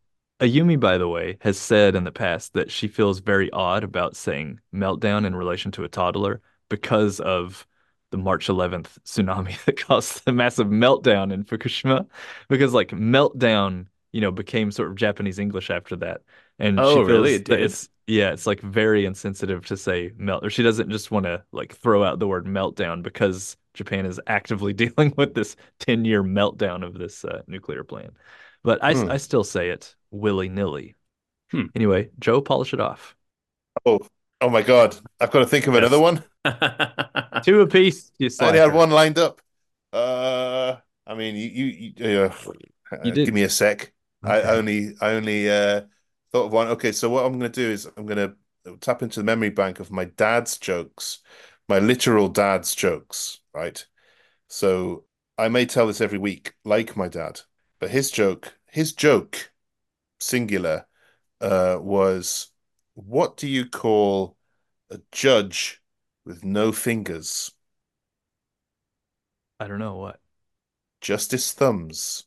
[0.41, 4.17] Ayumi, by the way, has said in the past that she feels very odd about
[4.17, 7.67] saying meltdown in relation to a toddler because of
[8.11, 12.09] the March 11th tsunami that caused the massive meltdown in Fukushima.
[12.49, 16.23] Because like meltdown, you know, became sort of Japanese English after that.
[16.59, 17.35] And Oh, she really?
[17.41, 21.11] feels It it's yeah, it's like very insensitive to say melt, or she doesn't just
[21.11, 25.57] want to like throw out the word meltdown because Japan is actively dealing with this
[25.81, 28.14] 10 year meltdown of this uh, nuclear plant.
[28.62, 29.09] But I, Hmm.
[29.09, 30.97] I still say it willy nilly.
[31.51, 31.66] Hmm.
[31.75, 33.16] Anyway, Joe, polish it off.
[33.87, 34.01] Oh,
[34.41, 34.97] oh my God!
[35.20, 35.75] I've got to think of Yes.
[35.75, 36.25] another one.
[37.41, 39.41] Two apiece, you I only had one lined up.
[39.93, 43.93] Uh, I mean, you, you, you, uh, You uh, give me a sec.
[44.25, 45.83] I only, I only uh,
[46.33, 46.68] thought of one.
[46.68, 49.51] Okay, so what I'm going to do is I'm going to tap into the memory
[49.51, 51.20] bank of my dad's jokes,
[51.68, 53.85] my literal dad's jokes, right?
[54.49, 55.05] So
[55.39, 57.41] I may tell this every week, like my dad,
[57.81, 59.53] but his joke, his joke,
[60.21, 60.87] singular,
[61.41, 62.49] uh, was,
[62.95, 64.37] what do you call
[64.91, 65.81] a judge
[66.25, 67.51] with no fingers?
[69.61, 70.21] I don't know what.
[71.01, 72.25] Justice thumbs.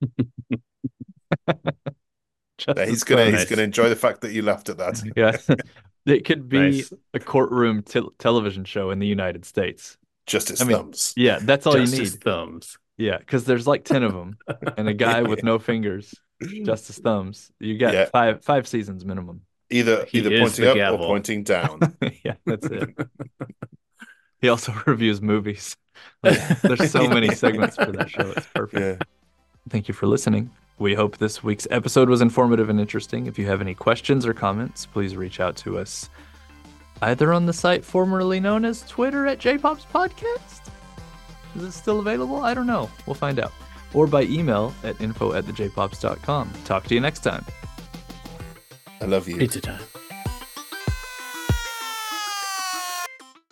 [2.58, 5.02] Just he's gonna he's gonna enjoy the fact that you laughed at that.
[5.16, 5.36] Yeah.
[6.06, 6.92] It could be Nice.
[7.14, 9.98] a courtroom tel television show in the United States.
[10.26, 11.12] Justice I mean, thumbs.
[11.16, 12.22] Yeah, that's all Justice you need.
[12.22, 12.78] thumbs.
[12.98, 14.38] Yeah, because there's like 10 of them
[14.76, 16.14] and a guy with no fingers,
[16.64, 17.50] Justice Thumbs.
[17.60, 18.06] You got Yeah.
[18.06, 19.42] five five seasons minimum.
[19.70, 21.02] Either He either pointing up gavel.
[21.04, 21.80] or pointing down.
[22.24, 22.90] yeah, that's it.
[24.40, 25.76] He also reviews movies.
[26.22, 28.32] Like, there's so many segments for that show.
[28.36, 28.80] It's perfect.
[29.02, 29.06] Yeah.
[29.68, 30.50] Thank you for listening.
[30.78, 33.26] We hope this week's episode was informative and interesting.
[33.26, 36.08] If you have any questions or comments, please reach out to us
[37.02, 40.70] either on the site formerly known as Twitter at JPops Podcast.
[41.56, 42.36] Is it still available?
[42.44, 42.90] I don't know.
[43.06, 43.52] We'll find out.
[43.94, 46.52] Or by email at info at thejpops.com.
[46.64, 47.44] Talk to you next time.
[49.00, 49.36] I love you.
[49.36, 49.80] Pizza time.